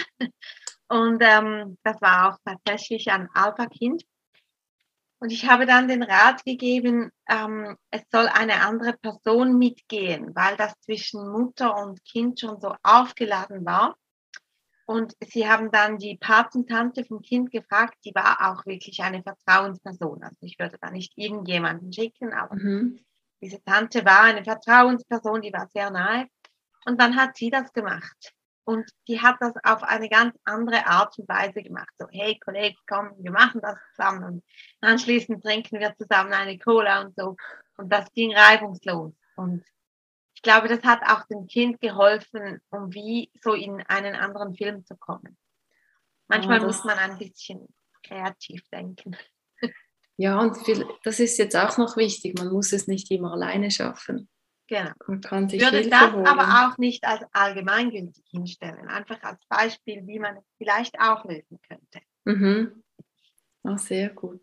Und 0.89 1.23
ähm, 1.23 1.77
das 1.83 1.99
war 2.01 2.29
auch 2.29 2.37
tatsächlich 2.45 3.09
ein 3.09 3.27
Alpha-Kind. 3.33 4.03
Und 5.19 5.31
ich 5.31 5.49
habe 5.49 5.65
dann 5.65 5.87
den 5.87 6.03
Rat 6.03 6.43
gegeben, 6.43 7.09
ähm, 7.29 7.77
es 7.89 8.03
soll 8.11 8.27
eine 8.27 8.61
andere 8.61 8.93
Person 8.97 9.57
mitgehen, 9.57 10.35
weil 10.35 10.57
das 10.57 10.73
zwischen 10.81 11.27
Mutter 11.31 11.75
und 11.77 12.03
Kind 12.03 12.41
schon 12.41 12.59
so 12.59 12.75
aufgeladen 12.83 13.65
war. 13.65 13.95
Und 14.85 15.13
sie 15.25 15.47
haben 15.49 15.71
dann 15.71 15.97
die 15.97 16.17
Patentante 16.17 17.05
vom 17.05 17.21
Kind 17.21 17.51
gefragt, 17.51 17.95
die 18.03 18.13
war 18.13 18.51
auch 18.51 18.65
wirklich 18.65 18.99
eine 18.99 19.23
Vertrauensperson. 19.23 20.21
Also 20.21 20.37
ich 20.41 20.59
würde 20.59 20.77
da 20.79 20.91
nicht 20.91 21.13
irgendjemanden 21.15 21.91
schicken, 21.93 22.33
aber 22.33 22.55
mhm 22.55 22.99
diese 23.43 23.61
Tante 23.63 24.05
war 24.05 24.21
eine 24.21 24.43
Vertrauensperson, 24.43 25.41
die 25.41 25.51
war 25.51 25.67
sehr 25.67 25.91
nahe. 25.91 26.27
Und 26.85 26.99
dann 26.99 27.15
hat 27.17 27.35
sie 27.35 27.49
das 27.49 27.73
gemacht. 27.73 28.33
Und 28.65 28.89
die 29.09 29.21
hat 29.21 29.35
das 29.41 29.53
auf 29.63 29.83
eine 29.83 30.07
ganz 30.07 30.37
andere 30.45 30.87
Art 30.87 31.19
und 31.19 31.27
Weise 31.27 31.61
gemacht. 31.61 31.89
So, 31.99 32.07
hey 32.09 32.39
Kollege, 32.39 32.77
komm, 32.87 33.11
wir 33.17 33.31
machen 33.31 33.59
das 33.61 33.77
zusammen. 33.93 34.23
Und 34.23 34.43
anschließend 34.79 35.43
trinken 35.43 35.81
wir 35.81 35.93
zusammen 35.97 36.31
eine 36.31 36.57
Cola 36.57 37.01
und 37.01 37.15
so. 37.17 37.35
Und 37.75 37.91
das 37.91 38.09
ging 38.13 38.33
reibungslos. 38.33 39.13
Und 39.35 39.65
ich 40.35 40.41
glaube, 40.41 40.69
das 40.69 40.83
hat 40.83 41.01
auch 41.05 41.25
dem 41.27 41.45
Kind 41.47 41.81
geholfen, 41.81 42.61
um 42.69 42.93
wie 42.93 43.29
so 43.41 43.53
in 43.53 43.81
einen 43.87 44.15
anderen 44.15 44.55
Film 44.55 44.85
zu 44.85 44.95
kommen. 44.95 45.37
Manchmal 46.27 46.61
oh, 46.61 46.67
muss 46.67 46.85
man 46.85 46.97
ein 46.97 47.17
bisschen 47.17 47.67
kreativ 48.03 48.63
denken. 48.69 49.17
Ja, 50.23 50.39
und 50.39 50.55
viel, 50.55 50.85
das 51.03 51.19
ist 51.19 51.37
jetzt 51.37 51.53
auch 51.53 51.77
noch 51.77 51.97
wichtig, 51.97 52.37
man 52.37 52.47
muss 52.47 52.71
es 52.71 52.87
nicht 52.87 53.11
immer 53.11 53.33
alleine 53.33 53.69
schaffen. 53.69 54.29
Genau. 54.69 54.91
Man 55.05 55.19
kann 55.19 55.49
sich 55.49 55.61
Würde 55.61 55.85
das 55.89 56.13
holen. 56.13 56.25
aber 56.25 56.71
auch 56.71 56.77
nicht 56.77 57.03
als 57.03 57.25
allgemeingültig 57.33 58.23
hinstellen, 58.31 58.87
einfach 58.87 59.21
als 59.21 59.45
Beispiel, 59.49 60.07
wie 60.07 60.19
man 60.19 60.37
es 60.37 60.43
vielleicht 60.57 60.97
auch 60.97 61.25
lösen 61.25 61.59
könnte. 61.67 61.99
Mhm. 62.23 62.83
Oh, 63.63 63.75
sehr 63.75 64.11
gut. 64.11 64.39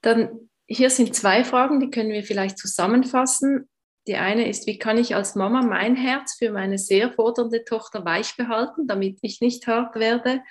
Dann 0.00 0.50
hier 0.66 0.90
sind 0.90 1.14
zwei 1.14 1.44
Fragen, 1.44 1.78
die 1.78 1.90
können 1.90 2.10
wir 2.10 2.24
vielleicht 2.24 2.58
zusammenfassen. 2.58 3.68
Die 4.08 4.16
eine 4.16 4.48
ist, 4.48 4.66
wie 4.66 4.80
kann 4.80 4.98
ich 4.98 5.14
als 5.14 5.36
Mama 5.36 5.62
mein 5.62 5.94
Herz 5.94 6.34
für 6.36 6.50
meine 6.50 6.78
sehr 6.78 7.12
fordernde 7.12 7.64
Tochter 7.64 8.04
weich 8.04 8.36
behalten, 8.36 8.88
damit 8.88 9.20
ich 9.22 9.40
nicht 9.40 9.68
hart 9.68 9.94
werde? 9.94 10.42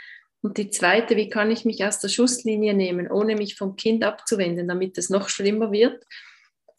Und 0.41 0.57
die 0.57 0.69
zweite, 0.69 1.15
wie 1.15 1.29
kann 1.29 1.51
ich 1.51 1.65
mich 1.65 1.85
aus 1.85 1.99
der 1.99 2.09
Schusslinie 2.09 2.73
nehmen, 2.73 3.11
ohne 3.11 3.35
mich 3.35 3.55
vom 3.55 3.75
Kind 3.75 4.03
abzuwenden, 4.03 4.67
damit 4.67 4.97
es 4.97 5.09
noch 5.09 5.29
schlimmer 5.29 5.71
wird? 5.71 6.03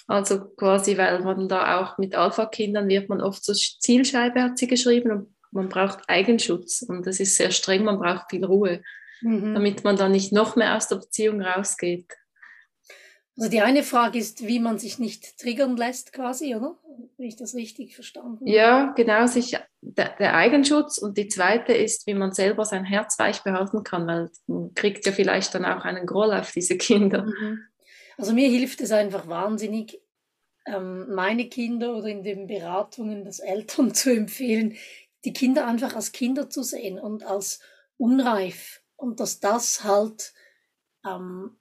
Also 0.08 0.46
quasi, 0.56 0.98
weil 0.98 1.20
man 1.20 1.48
da 1.48 1.80
auch 1.80 1.96
mit 1.96 2.14
Alpha-Kindern 2.14 2.88
wird 2.88 3.08
man 3.08 3.20
oft 3.20 3.44
so 3.44 3.52
Zielscheibe, 3.52 4.42
hat 4.42 4.58
sie 4.58 4.66
geschrieben, 4.66 5.12
und 5.12 5.28
man 5.52 5.68
braucht 5.68 6.00
Eigenschutz. 6.08 6.82
Und 6.82 7.06
das 7.06 7.20
ist 7.20 7.36
sehr 7.36 7.52
streng, 7.52 7.84
man 7.84 7.98
braucht 7.98 8.30
viel 8.30 8.44
Ruhe, 8.44 8.82
mhm. 9.20 9.54
damit 9.54 9.84
man 9.84 9.96
dann 9.96 10.12
nicht 10.12 10.32
noch 10.32 10.56
mehr 10.56 10.76
aus 10.76 10.88
der 10.88 10.96
Beziehung 10.96 11.40
rausgeht. 11.40 12.12
Also 13.36 13.50
die 13.50 13.62
eine 13.62 13.82
Frage 13.82 14.18
ist, 14.18 14.46
wie 14.46 14.60
man 14.60 14.78
sich 14.78 14.98
nicht 14.98 15.38
triggern 15.38 15.76
lässt, 15.76 16.12
quasi, 16.12 16.54
oder? 16.54 16.78
Wie 17.16 17.28
ich 17.28 17.36
das 17.36 17.54
richtig 17.54 17.94
verstanden 17.94 18.46
Ja, 18.46 18.92
genau, 18.94 19.26
sich 19.26 19.56
der, 19.80 20.14
der, 20.18 20.34
Eigenschutz. 20.34 20.98
Und 20.98 21.16
die 21.16 21.28
zweite 21.28 21.72
ist, 21.72 22.06
wie 22.06 22.14
man 22.14 22.32
selber 22.32 22.66
sein 22.66 22.84
Herz 22.84 23.18
weich 23.18 23.42
behalten 23.42 23.84
kann, 23.84 24.06
weil 24.06 24.30
man 24.46 24.74
kriegt 24.74 25.06
ja 25.06 25.12
vielleicht 25.12 25.54
dann 25.54 25.64
auch 25.64 25.84
einen 25.84 26.04
Groll 26.04 26.32
auf 26.32 26.52
diese 26.52 26.76
Kinder. 26.76 27.24
Mhm. 27.24 27.60
Also 28.18 28.34
mir 28.34 28.48
hilft 28.48 28.82
es 28.82 28.92
einfach 28.92 29.26
wahnsinnig, 29.26 30.02
ähm, 30.66 31.12
meine 31.14 31.48
Kinder 31.48 31.96
oder 31.96 32.08
in 32.08 32.22
den 32.22 32.46
Beratungen 32.46 33.24
das 33.24 33.38
Eltern 33.38 33.94
zu 33.94 34.10
empfehlen, 34.10 34.76
die 35.24 35.32
Kinder 35.32 35.66
einfach 35.66 35.94
als 35.94 36.12
Kinder 36.12 36.50
zu 36.50 36.62
sehen 36.62 36.98
und 36.98 37.24
als 37.24 37.60
unreif. 37.96 38.82
Und 38.96 39.20
dass 39.20 39.40
das 39.40 39.84
halt 39.84 40.34
ähm, 41.06 41.56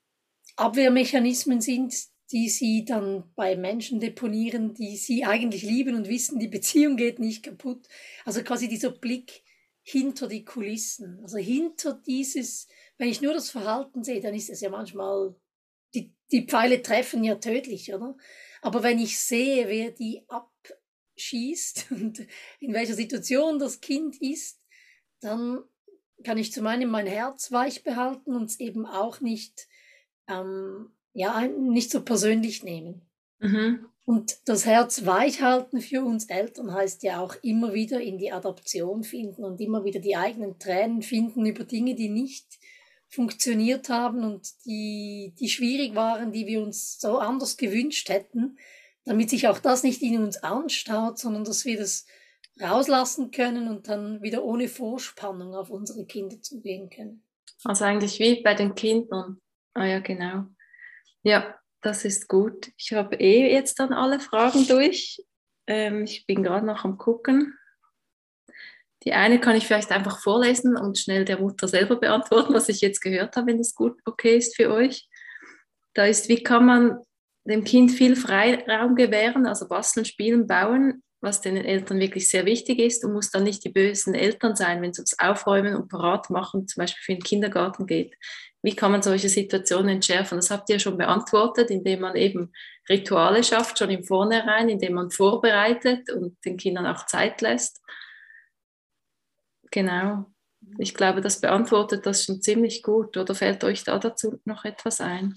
Abwehrmechanismen 0.62 1.60
sind, 1.60 1.94
die 2.32 2.48
sie 2.48 2.86
dann 2.86 3.24
bei 3.36 3.56
Menschen 3.56 4.00
deponieren, 4.00 4.74
die 4.74 4.96
sie 4.96 5.26
eigentlich 5.26 5.64
lieben 5.64 5.96
und 5.96 6.08
wissen, 6.08 6.40
die 6.40 6.48
Beziehung 6.48 6.96
geht 6.96 7.20
nicht 7.20 7.44
kaputt. 7.44 7.88
Also 8.26 8.44
quasi 8.44 8.70
dieser 8.70 8.92
Blick 8.92 9.44
hinter 9.84 10.28
die 10.28 10.46
Kulissen. 10.46 11.20
Also 11.22 11.38
hinter 11.38 12.02
dieses, 12.06 12.68
wenn 12.98 13.10
ich 13.10 13.22
nur 13.22 13.34
das 13.34 13.50
Verhalten 13.50 14.04
sehe, 14.04 14.22
dann 14.22 14.36
ist 14.36 14.50
es 14.50 14.62
ja 14.62 14.70
manchmal, 14.70 15.36
die, 15.94 16.14
die 16.32 16.46
Pfeile 16.46 16.82
treffen 16.82 17.24
ja 17.24 17.36
tödlich, 17.36 17.94
oder? 17.94 18.16
Aber 18.62 18.84
wenn 18.84 19.00
ich 19.00 19.20
sehe, 19.20 19.68
wer 19.68 19.92
die 19.92 20.24
abschießt 20.28 21.88
und 21.92 22.26
in 22.60 22.74
welcher 22.74 22.94
Situation 22.94 23.60
das 23.60 23.82
Kind 23.82 24.22
ist, 24.22 24.60
dann 25.20 25.64
kann 26.24 26.38
ich 26.38 26.54
zum 26.54 26.68
einen 26.68 26.90
mein 26.90 27.08
Herz 27.08 27.52
weich 27.52 27.84
behalten 27.84 28.36
und 28.36 28.46
es 28.46 28.60
eben 28.60 28.86
auch 28.86 29.22
nicht 29.22 29.68
ähm, 30.32 30.92
ja, 31.14 31.48
nicht 31.48 31.92
so 31.92 32.02
persönlich 32.02 32.64
nehmen. 32.64 33.02
Mhm. 33.40 33.86
Und 34.06 34.40
das 34.46 34.66
Herz 34.66 35.06
weich 35.06 35.42
halten 35.42 35.80
für 35.80 36.04
uns 36.04 36.26
Eltern 36.26 36.74
heißt 36.74 37.04
ja 37.04 37.22
auch 37.22 37.36
immer 37.44 37.74
wieder 37.74 38.02
in 38.02 38.18
die 38.18 38.32
Adaption 38.32 39.04
finden 39.04 39.44
und 39.44 39.62
immer 39.62 39.86
wieder 39.86 40.00
die 40.00 40.16
eigenen 40.16 40.58
Tränen 40.60 41.02
finden 41.02 41.46
über 41.46 41.64
Dinge, 41.64 41.96
die 41.96 42.10
nicht 42.10 42.46
funktioniert 43.08 43.90
haben 43.90 44.24
und 44.24 44.48
die, 44.66 45.34
die 45.40 45.50
schwierig 45.50 45.96
waren, 45.96 46.32
die 46.32 46.48
wir 46.48 46.62
uns 46.62 47.00
so 47.00 47.20
anders 47.20 47.58
gewünscht 47.58 48.10
hätten, 48.10 48.58
damit 49.06 49.30
sich 49.30 49.48
auch 49.48 49.60
das 49.60 49.84
nicht 49.84 50.02
in 50.02 50.24
uns 50.24 50.38
anstaut, 50.38 51.20
sondern 51.20 51.44
dass 51.44 51.66
wir 51.66 51.78
das 51.78 52.06
rauslassen 52.60 53.32
können 53.32 53.68
und 53.68 53.88
dann 53.88 54.22
wieder 54.22 54.44
ohne 54.44 54.68
Vorspannung 54.68 55.56
auf 55.56 55.70
unsere 55.70 56.06
Kinder 56.06 56.42
zugehen 56.42 56.90
können. 56.90 57.24
Also 57.64 57.86
eigentlich 57.86 58.20
wie 58.20 58.42
bei 58.42 58.54
den 58.54 58.76
Kindern. 58.76 59.40
Ah 59.74 59.86
ja, 59.86 60.00
genau. 60.00 60.46
Ja, 61.24 61.56
das 61.82 62.06
ist 62.06 62.28
gut. 62.28 62.72
Ich 62.78 62.94
habe 62.94 63.16
eh 63.16 63.52
jetzt 63.52 63.80
dann 63.80 63.94
alle 63.94 64.20
Fragen 64.20 64.68
durch. 64.68 65.24
Ähm, 65.68 66.04
ich 66.04 66.26
bin 66.26 66.44
gerade 66.44 66.66
noch 66.66 66.84
am 66.84 66.98
Gucken. 66.98 67.58
Die 69.04 69.14
eine 69.14 69.40
kann 69.40 69.56
ich 69.56 69.66
vielleicht 69.66 69.92
einfach 69.92 70.20
vorlesen 70.20 70.78
und 70.78 70.98
schnell 70.98 71.26
der 71.26 71.40
Mutter 71.40 71.68
selber 71.68 71.96
beantworten, 71.96 72.54
was 72.54 72.70
ich 72.70 72.82
jetzt 72.82 73.02
gehört 73.02 73.36
habe, 73.36 73.48
wenn 73.48 73.58
das 73.58 73.74
gut 73.74 74.00
okay 74.06 74.38
ist 74.38 74.56
für 74.56 74.72
euch. 74.72 75.08
Da 75.94 76.06
ist, 76.06 76.30
wie 76.30 76.44
kann 76.44 76.66
man 76.66 77.00
dem 77.46 77.64
Kind 77.64 77.92
viel 77.92 78.16
Freiraum 78.16 78.96
gewähren, 78.96 79.48
also 79.48 79.68
basteln, 79.68 80.06
spielen, 80.06 80.46
bauen, 80.46 81.04
was 81.22 81.42
den 81.42 81.58
Eltern 81.58 82.00
wirklich 82.00 82.30
sehr 82.30 82.46
wichtig 82.46 82.80
ist 82.80 83.04
und 83.04 83.14
muss 83.14 83.32
dann 83.32 83.44
nicht 83.44 83.64
die 83.64 83.70
bösen 83.70 84.14
Eltern 84.14 84.56
sein, 84.56 84.82
wenn 84.82 84.92
es 84.92 85.00
ums 85.00 85.18
Aufräumen 85.20 85.76
und 85.76 85.90
Parat 85.90 86.30
machen 86.30 86.68
zum 86.68 86.82
Beispiel 86.82 87.04
für 87.04 87.14
den 87.14 87.24
Kindergarten 87.24 87.88
geht. 87.88 88.16
Wie 88.64 88.76
kann 88.76 88.92
man 88.92 89.02
solche 89.02 89.30
Situationen 89.30 89.90
entschärfen? 89.90 90.38
Das 90.38 90.52
habt 90.52 90.70
ihr 90.70 90.80
schon 90.80 90.98
beantwortet, 90.98 91.72
indem 91.72 92.02
man 92.02 92.16
eben 92.16 92.54
Rituale 92.88 93.44
schafft, 93.44 93.80
schon 93.80 93.90
im 93.90 94.04
Vornherein, 94.04 94.70
indem 94.70 94.94
man 94.94 95.10
vorbereitet 95.10 96.12
und 96.12 96.44
den 96.46 96.58
Kindern 96.58 96.86
auch 96.86 97.06
Zeit 97.08 97.42
lässt. 97.42 97.82
Genau. 99.72 100.32
Ich 100.78 100.94
glaube, 100.94 101.22
das 101.22 101.42
beantwortet 101.42 102.06
das 102.06 102.26
schon 102.26 102.42
ziemlich 102.42 102.84
gut. 102.84 103.18
Oder 103.18 103.34
fällt 103.34 103.64
euch 103.64 103.84
da 103.84 103.98
dazu 103.98 104.40
noch 104.46 104.64
etwas 104.64 105.02
ein? 105.02 105.34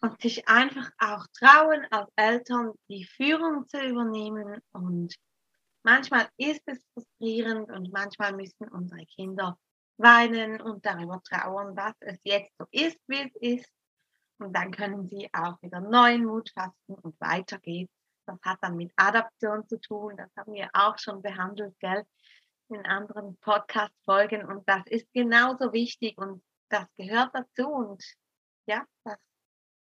Und 0.00 0.20
sich 0.22 0.48
einfach 0.48 0.90
auch 0.98 1.26
trauen, 1.38 1.86
als 1.90 2.10
Eltern 2.16 2.72
die 2.88 3.04
Führung 3.04 3.66
zu 3.68 3.78
übernehmen. 3.78 4.60
Und 4.72 5.14
manchmal 5.82 6.28
ist 6.38 6.62
es 6.66 6.82
frustrierend 6.94 7.70
und 7.70 7.92
manchmal 7.92 8.34
müssen 8.34 8.68
unsere 8.70 9.04
Kinder 9.06 9.58
weinen 9.96 10.60
und 10.60 10.84
darüber 10.84 11.22
trauern, 11.22 11.74
dass 11.74 11.94
es 12.00 12.18
jetzt 12.24 12.52
so 12.58 12.66
ist, 12.70 12.98
wie 13.06 13.22
es 13.22 13.36
ist. 13.36 13.72
Und 14.38 14.52
dann 14.54 14.72
können 14.72 15.06
sie 15.08 15.28
auch 15.32 15.60
wieder 15.62 15.80
neuen 15.80 16.24
Mut 16.24 16.50
fassen 16.50 16.94
und 17.02 17.18
weitergehen. 17.20 17.88
Das 18.26 18.38
hat 18.42 18.58
dann 18.62 18.76
mit 18.76 18.92
Adaption 18.96 19.66
zu 19.68 19.78
tun. 19.78 20.16
Das 20.16 20.30
haben 20.36 20.54
wir 20.54 20.68
auch 20.72 20.98
schon 20.98 21.22
behandelt, 21.22 21.78
gell, 21.78 22.04
in 22.68 22.84
anderen 22.84 23.36
Podcast-Folgen. 23.38 24.44
Und 24.44 24.68
das 24.68 24.86
ist 24.86 25.12
genauso 25.12 25.72
wichtig 25.72 26.18
und 26.18 26.42
das 26.68 26.86
gehört 26.96 27.30
dazu. 27.34 27.68
Und 27.68 28.04
ja, 28.66 28.84
das, 29.04 29.18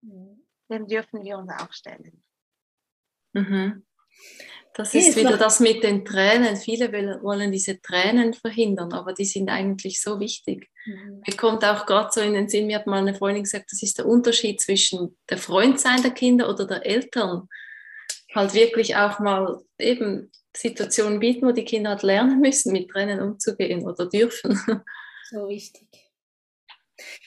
dem 0.02 0.86
dürfen 0.86 1.24
wir 1.24 1.38
uns 1.38 1.50
auch 1.50 1.72
stellen. 1.72 2.22
Mhm. 3.32 3.86
Das 4.76 4.92
ist 4.92 5.16
wieder 5.16 5.38
das 5.38 5.60
mit 5.60 5.82
den 5.82 6.04
Tränen. 6.04 6.56
Viele 6.56 6.92
wollen 7.22 7.50
diese 7.50 7.80
Tränen 7.80 8.34
verhindern, 8.34 8.92
aber 8.92 9.14
die 9.14 9.24
sind 9.24 9.48
eigentlich 9.48 10.02
so 10.02 10.20
wichtig. 10.20 10.68
Mhm. 10.84 11.22
Mir 11.26 11.34
kommt 11.34 11.64
auch 11.64 11.86
gerade 11.86 12.10
so 12.12 12.20
in 12.20 12.34
den 12.34 12.50
Sinn, 12.50 12.66
mir 12.66 12.78
hat 12.78 12.86
mal 12.86 12.98
eine 12.98 13.14
Freundin 13.14 13.44
gesagt, 13.44 13.72
das 13.72 13.82
ist 13.82 13.96
der 13.96 14.06
Unterschied 14.06 14.60
zwischen 14.60 15.16
der 15.30 15.38
Freund 15.38 15.80
sein 15.80 16.02
der 16.02 16.10
Kinder 16.10 16.50
oder 16.50 16.66
der 16.66 16.84
Eltern. 16.84 17.48
Halt 18.34 18.52
wirklich 18.52 18.96
auch 18.96 19.18
mal 19.18 19.62
eben 19.78 20.30
Situationen 20.54 21.20
bieten, 21.20 21.46
wo 21.46 21.52
die 21.52 21.64
Kinder 21.64 21.90
halt 21.90 22.02
lernen 22.02 22.40
müssen, 22.40 22.72
mit 22.72 22.90
Tränen 22.90 23.20
umzugehen 23.20 23.86
oder 23.86 24.06
dürfen. 24.06 24.60
So 25.30 25.48
wichtig. 25.48 25.88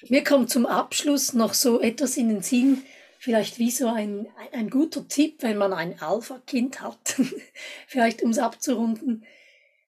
Mir 0.07 0.23
kommt 0.23 0.49
zum 0.49 0.65
Abschluss 0.65 1.33
noch 1.33 1.53
so 1.53 1.81
etwas 1.81 2.15
in 2.15 2.29
den 2.29 2.41
Sinn, 2.41 2.83
vielleicht 3.19 3.59
wie 3.59 3.69
so 3.69 3.87
ein, 3.87 4.27
ein 4.53 4.69
guter 4.69 5.07
Tipp, 5.07 5.43
wenn 5.43 5.57
man 5.57 5.73
ein 5.73 6.01
Alpha-Kind 6.01 6.81
hat, 6.81 7.19
vielleicht 7.87 8.23
um 8.23 8.31
es 8.31 8.39
abzurunden. 8.39 9.25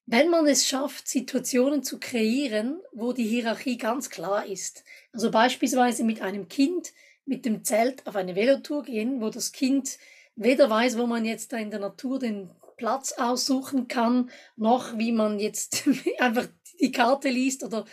Wenn 0.04 0.28
man 0.28 0.46
es 0.46 0.68
schafft, 0.68 1.08
Situationen 1.08 1.82
zu 1.82 1.98
kreieren, 1.98 2.80
wo 2.92 3.12
die 3.12 3.26
Hierarchie 3.26 3.78
ganz 3.78 4.10
klar 4.10 4.44
ist, 4.46 4.84
also 5.12 5.30
beispielsweise 5.30 6.04
mit 6.04 6.20
einem 6.20 6.48
Kind 6.48 6.92
mit 7.24 7.46
dem 7.46 7.64
Zelt 7.64 8.06
auf 8.06 8.16
eine 8.16 8.36
Velotour 8.36 8.82
gehen, 8.82 9.20
wo 9.22 9.30
das 9.30 9.52
Kind 9.52 9.98
weder 10.36 10.68
weiß, 10.68 10.98
wo 10.98 11.06
man 11.06 11.24
jetzt 11.24 11.52
da 11.52 11.56
in 11.56 11.70
der 11.70 11.80
Natur 11.80 12.18
den 12.18 12.50
Platz 12.76 13.12
aussuchen 13.12 13.88
kann, 13.88 14.30
noch 14.56 14.98
wie 14.98 15.12
man 15.12 15.38
jetzt 15.38 15.84
einfach 16.18 16.48
die 16.80 16.92
Karte 16.92 17.30
liest 17.30 17.64
oder 17.64 17.86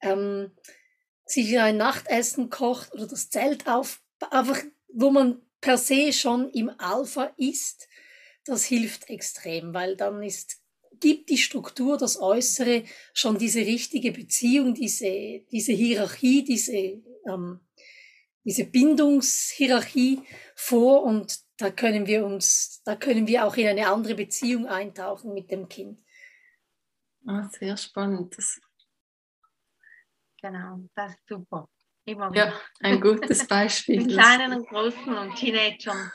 ähm, 0.00 0.50
sich 1.26 1.56
ein 1.60 1.76
Nachtessen 1.76 2.50
kocht 2.50 2.92
oder 2.92 3.06
das 3.06 3.30
Zelt 3.30 3.68
auf, 3.68 4.00
einfach 4.30 4.58
wo 4.92 5.10
man 5.10 5.40
per 5.60 5.76
se 5.76 6.12
schon 6.12 6.50
im 6.50 6.70
Alpha 6.78 7.32
ist, 7.36 7.88
das 8.44 8.64
hilft 8.64 9.10
extrem, 9.10 9.74
weil 9.74 9.96
dann 9.96 10.22
ist, 10.22 10.62
gibt 10.98 11.28
die 11.30 11.38
Struktur, 11.38 11.98
das 11.98 12.20
Äußere 12.20 12.84
schon 13.12 13.38
diese 13.38 13.60
richtige 13.60 14.12
Beziehung, 14.12 14.74
diese, 14.74 15.44
diese 15.50 15.72
Hierarchie, 15.72 16.44
diese, 16.44 17.02
ähm, 17.28 17.60
diese 18.44 18.64
Bindungshierarchie 18.64 20.22
vor 20.54 21.02
und 21.04 21.38
da 21.58 21.70
können 21.70 22.06
wir 22.06 22.24
uns, 22.24 22.82
da 22.84 22.96
können 22.96 23.26
wir 23.26 23.46
auch 23.46 23.56
in 23.56 23.66
eine 23.66 23.88
andere 23.88 24.14
Beziehung 24.14 24.66
eintauchen 24.66 25.34
mit 25.34 25.50
dem 25.50 25.68
Kind. 25.68 26.02
Ah, 27.26 27.48
sehr 27.50 27.76
spannend. 27.76 28.36
Das 28.36 28.58
genau, 30.40 30.80
das 30.94 31.12
ist 31.12 31.28
super. 31.28 31.68
Immer 32.10 32.32
wieder. 32.32 32.46
Ja, 32.46 32.60
ein 32.80 33.00
gutes 33.00 33.46
Beispiel. 33.48 34.02
In 34.02 34.08
kleinen 34.08 34.52
und 34.52 34.68
großen 34.68 35.16
und 35.16 35.36
Teenagern. 35.36 36.10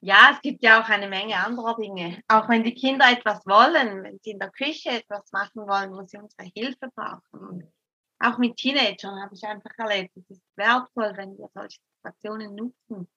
Ja, 0.00 0.30
es 0.32 0.40
gibt 0.40 0.64
ja 0.64 0.82
auch 0.82 0.88
eine 0.88 1.08
Menge 1.08 1.36
anderer 1.36 1.76
Dinge. 1.76 2.20
Auch 2.26 2.48
wenn 2.48 2.64
die 2.64 2.74
Kinder 2.74 3.08
etwas 3.08 3.46
wollen, 3.46 4.02
wenn 4.02 4.18
sie 4.18 4.32
in 4.32 4.40
der 4.40 4.50
Küche 4.50 4.90
etwas 4.90 5.30
machen 5.30 5.68
wollen, 5.68 5.92
wo 5.92 6.04
sie 6.04 6.18
unsere 6.18 6.50
Hilfe 6.52 6.90
brauchen. 6.96 7.72
Auch 8.18 8.38
mit 8.38 8.56
Teenagern 8.56 9.22
habe 9.22 9.34
ich 9.34 9.44
einfach 9.44 9.70
erlebt, 9.78 10.16
es 10.16 10.28
ist 10.30 10.42
wertvoll, 10.56 11.12
wenn 11.16 11.38
wir 11.38 11.48
solche 11.54 11.78
Situationen 11.96 12.56
nutzen. 12.56 13.08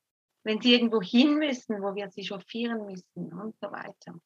Wenn 0.44 0.62
sie 0.62 0.74
irgendwo 0.74 1.02
hin 1.02 1.40
müssen, 1.40 1.82
wo 1.82 1.96
wir 1.96 2.12
sie 2.12 2.24
chauffieren 2.24 2.86
müssen 2.86 3.34
und 3.34 3.56
so 3.60 3.72
weiter. 3.72 4.20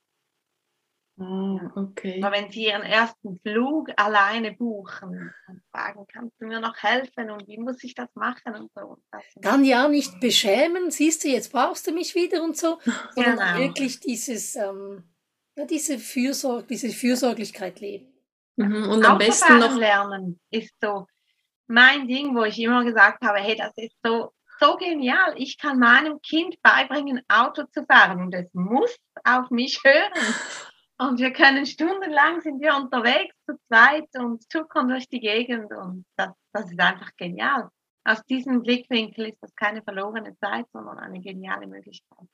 Oh, 1.21 1.60
okay. 1.75 2.21
Aber 2.23 2.34
wenn 2.34 2.49
Sie 2.49 2.67
Ihren 2.67 2.84
ersten 2.84 3.39
Flug 3.41 3.89
alleine 3.97 4.53
buchen 4.53 5.34
und 5.47 5.62
fragen, 5.69 6.05
kannst 6.08 6.39
du 6.39 6.45
mir 6.45 6.62
noch 6.62 6.77
helfen 6.77 7.29
und 7.29 7.45
wie 7.45 7.58
muss 7.58 7.84
ich 7.84 7.93
das 7.93 8.08
machen 8.15 8.55
und 8.55 8.71
so. 8.73 8.97
Das 9.12 9.23
Dann 9.36 9.65
ja 9.65 9.89
nicht 9.89 10.21
beschämen, 10.21 10.91
siehst 10.91 11.25
du, 11.25 11.27
jetzt 11.27 11.51
brauchst 11.51 11.86
du 11.88 11.91
mich 11.91 12.15
wieder 12.15 12.41
und 12.41 12.55
so, 12.55 12.79
sondern 13.15 13.38
genau. 13.38 13.58
wirklich 13.58 13.99
dieses, 13.99 14.55
ähm, 14.55 15.03
ja, 15.58 15.65
diese, 15.65 15.99
Fürsorg 15.99 16.70
diese 16.70 16.89
Fürsorglichkeit 16.89 17.82
leben. 17.82 18.13
Mhm. 18.55 18.89
Und 18.89 19.05
am 19.05 19.17
besten 19.17 19.59
noch 19.59 19.76
lernen 19.76 20.39
ist 20.51 20.74
so 20.82 21.05
mein 21.67 22.07
Ding, 22.07 22.34
wo 22.34 22.45
ich 22.45 22.57
immer 22.59 22.86
gesagt 22.86 23.26
habe, 23.26 23.39
hey, 23.39 23.57
das 23.57 23.74
ist 23.76 23.95
so 24.03 24.32
so 24.61 24.76
genial. 24.76 25.34
Ich 25.38 25.57
kann 25.57 25.80
meinem 25.80 26.22
Kind 26.22 26.61
beibringen, 26.61 27.22
Auto 27.30 27.63
zu 27.72 27.86
fahren 27.86 28.22
und 28.22 28.36
es 28.36 28.53
muss 28.53 28.93
auf 29.24 29.49
mich 29.49 29.80
hören. 29.84 30.11
Und 31.02 31.20
wir 31.20 31.32
können 31.32 31.66
stundenlang 31.66 32.41
sind 32.41 32.60
wir 32.60 32.76
unterwegs 32.76 33.34
zu 33.45 33.58
zweit 33.68 34.10
und 34.18 34.43
zuckern 34.52 34.89
durch 34.89 35.08
die 35.08 35.22
Gegend 35.22 35.72
und 35.72 36.06
das, 36.18 36.32
das 36.52 36.70
ist 36.70 36.80
einfach 36.80 37.12
genial. 37.16 37.70
Aus 38.04 38.24
diesem 38.26 38.62
Blickwinkel 38.62 39.30
ist 39.30 39.38
das 39.41 39.56
keine 39.56 39.82
verlorene 39.82 40.38
Zeit, 40.39 40.66
sondern 40.74 41.00
eine 41.00 41.22
geniale 41.22 41.68
Möglichkeit. 41.68 42.28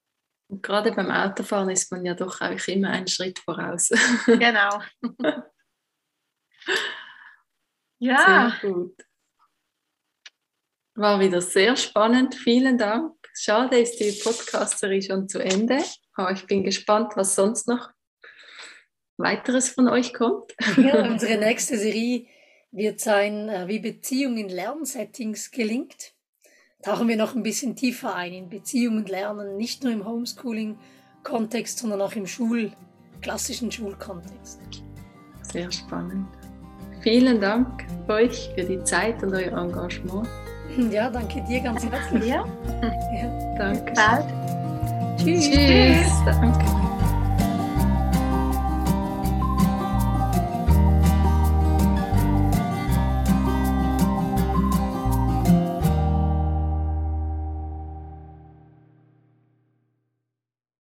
Und 0.47 0.63
gerade 0.63 0.91
beim 0.91 1.11
Autofahren 1.11 1.69
ist 1.69 1.91
man 1.91 2.05
ja 2.05 2.15
doch 2.15 2.41
auch 2.41 2.67
immer 2.67 2.89
einen 2.89 3.07
Schritt 3.07 3.39
voraus. 3.39 3.89
Genau. 4.25 4.81
ja. 7.99 8.57
Sehr 8.61 8.71
gut. 8.71 8.97
War 10.95 11.19
wieder 11.19 11.41
sehr 11.41 11.75
spannend. 11.75 12.33
Vielen 12.33 12.77
Dank 12.77 13.15
Schade 13.37 13.79
ist 13.79 13.99
die 13.99 14.17
Podcast-Serie 14.23 15.01
schon 15.01 15.27
zu 15.27 15.39
Ende. 15.39 15.83
Aber 16.13 16.31
ich 16.31 16.47
bin 16.47 16.63
gespannt, 16.63 17.11
was 17.15 17.35
sonst 17.35 17.67
noch 17.67 17.89
weiteres 19.17 19.69
von 19.69 19.87
euch 19.87 20.13
kommt. 20.13 20.55
Ja, 20.77 21.05
unsere 21.09 21.37
nächste 21.37 21.77
Serie 21.77 22.25
wird 22.71 22.99
sein, 22.99 23.49
äh, 23.49 23.67
wie 23.67 23.79
Beziehung 23.79 24.37
in 24.37 24.49
Lernsettings 24.49 25.51
gelingt. 25.51 26.13
Tauchen 26.83 27.07
wir 27.07 27.17
noch 27.17 27.35
ein 27.35 27.43
bisschen 27.43 27.75
tiefer 27.75 28.13
ein 28.15 28.33
in 28.33 28.49
Beziehung 28.49 28.97
und 28.97 29.09
Lernen, 29.09 29.57
nicht 29.57 29.83
nur 29.83 29.91
im 29.91 30.05
Homeschooling-Kontext, 30.05 31.79
sondern 31.79 32.01
auch 32.01 32.13
im 32.13 32.27
Schul 32.27 32.71
klassischen 33.21 33.71
Schulkontext. 33.71 34.59
Sehr 35.41 35.71
spannend. 35.71 36.27
Vielen 37.01 37.41
Dank 37.41 37.85
euch 38.07 38.51
für 38.55 38.63
die 38.63 38.83
Zeit 38.83 39.23
und 39.23 39.33
euer 39.33 39.57
Engagement. 39.57 40.27
Ja, 40.91 41.09
danke 41.09 41.41
dir 41.43 41.61
ganz 41.61 41.85
herzlich. 41.85 42.25
Ja. 42.25 42.45
ja. 42.81 43.55
Danke. 43.57 43.91
Bis 43.91 43.95
bald. 43.95 44.25
Tschüss. 45.17 45.49
Tschüss. 45.49 46.25
Danke. 46.25 46.94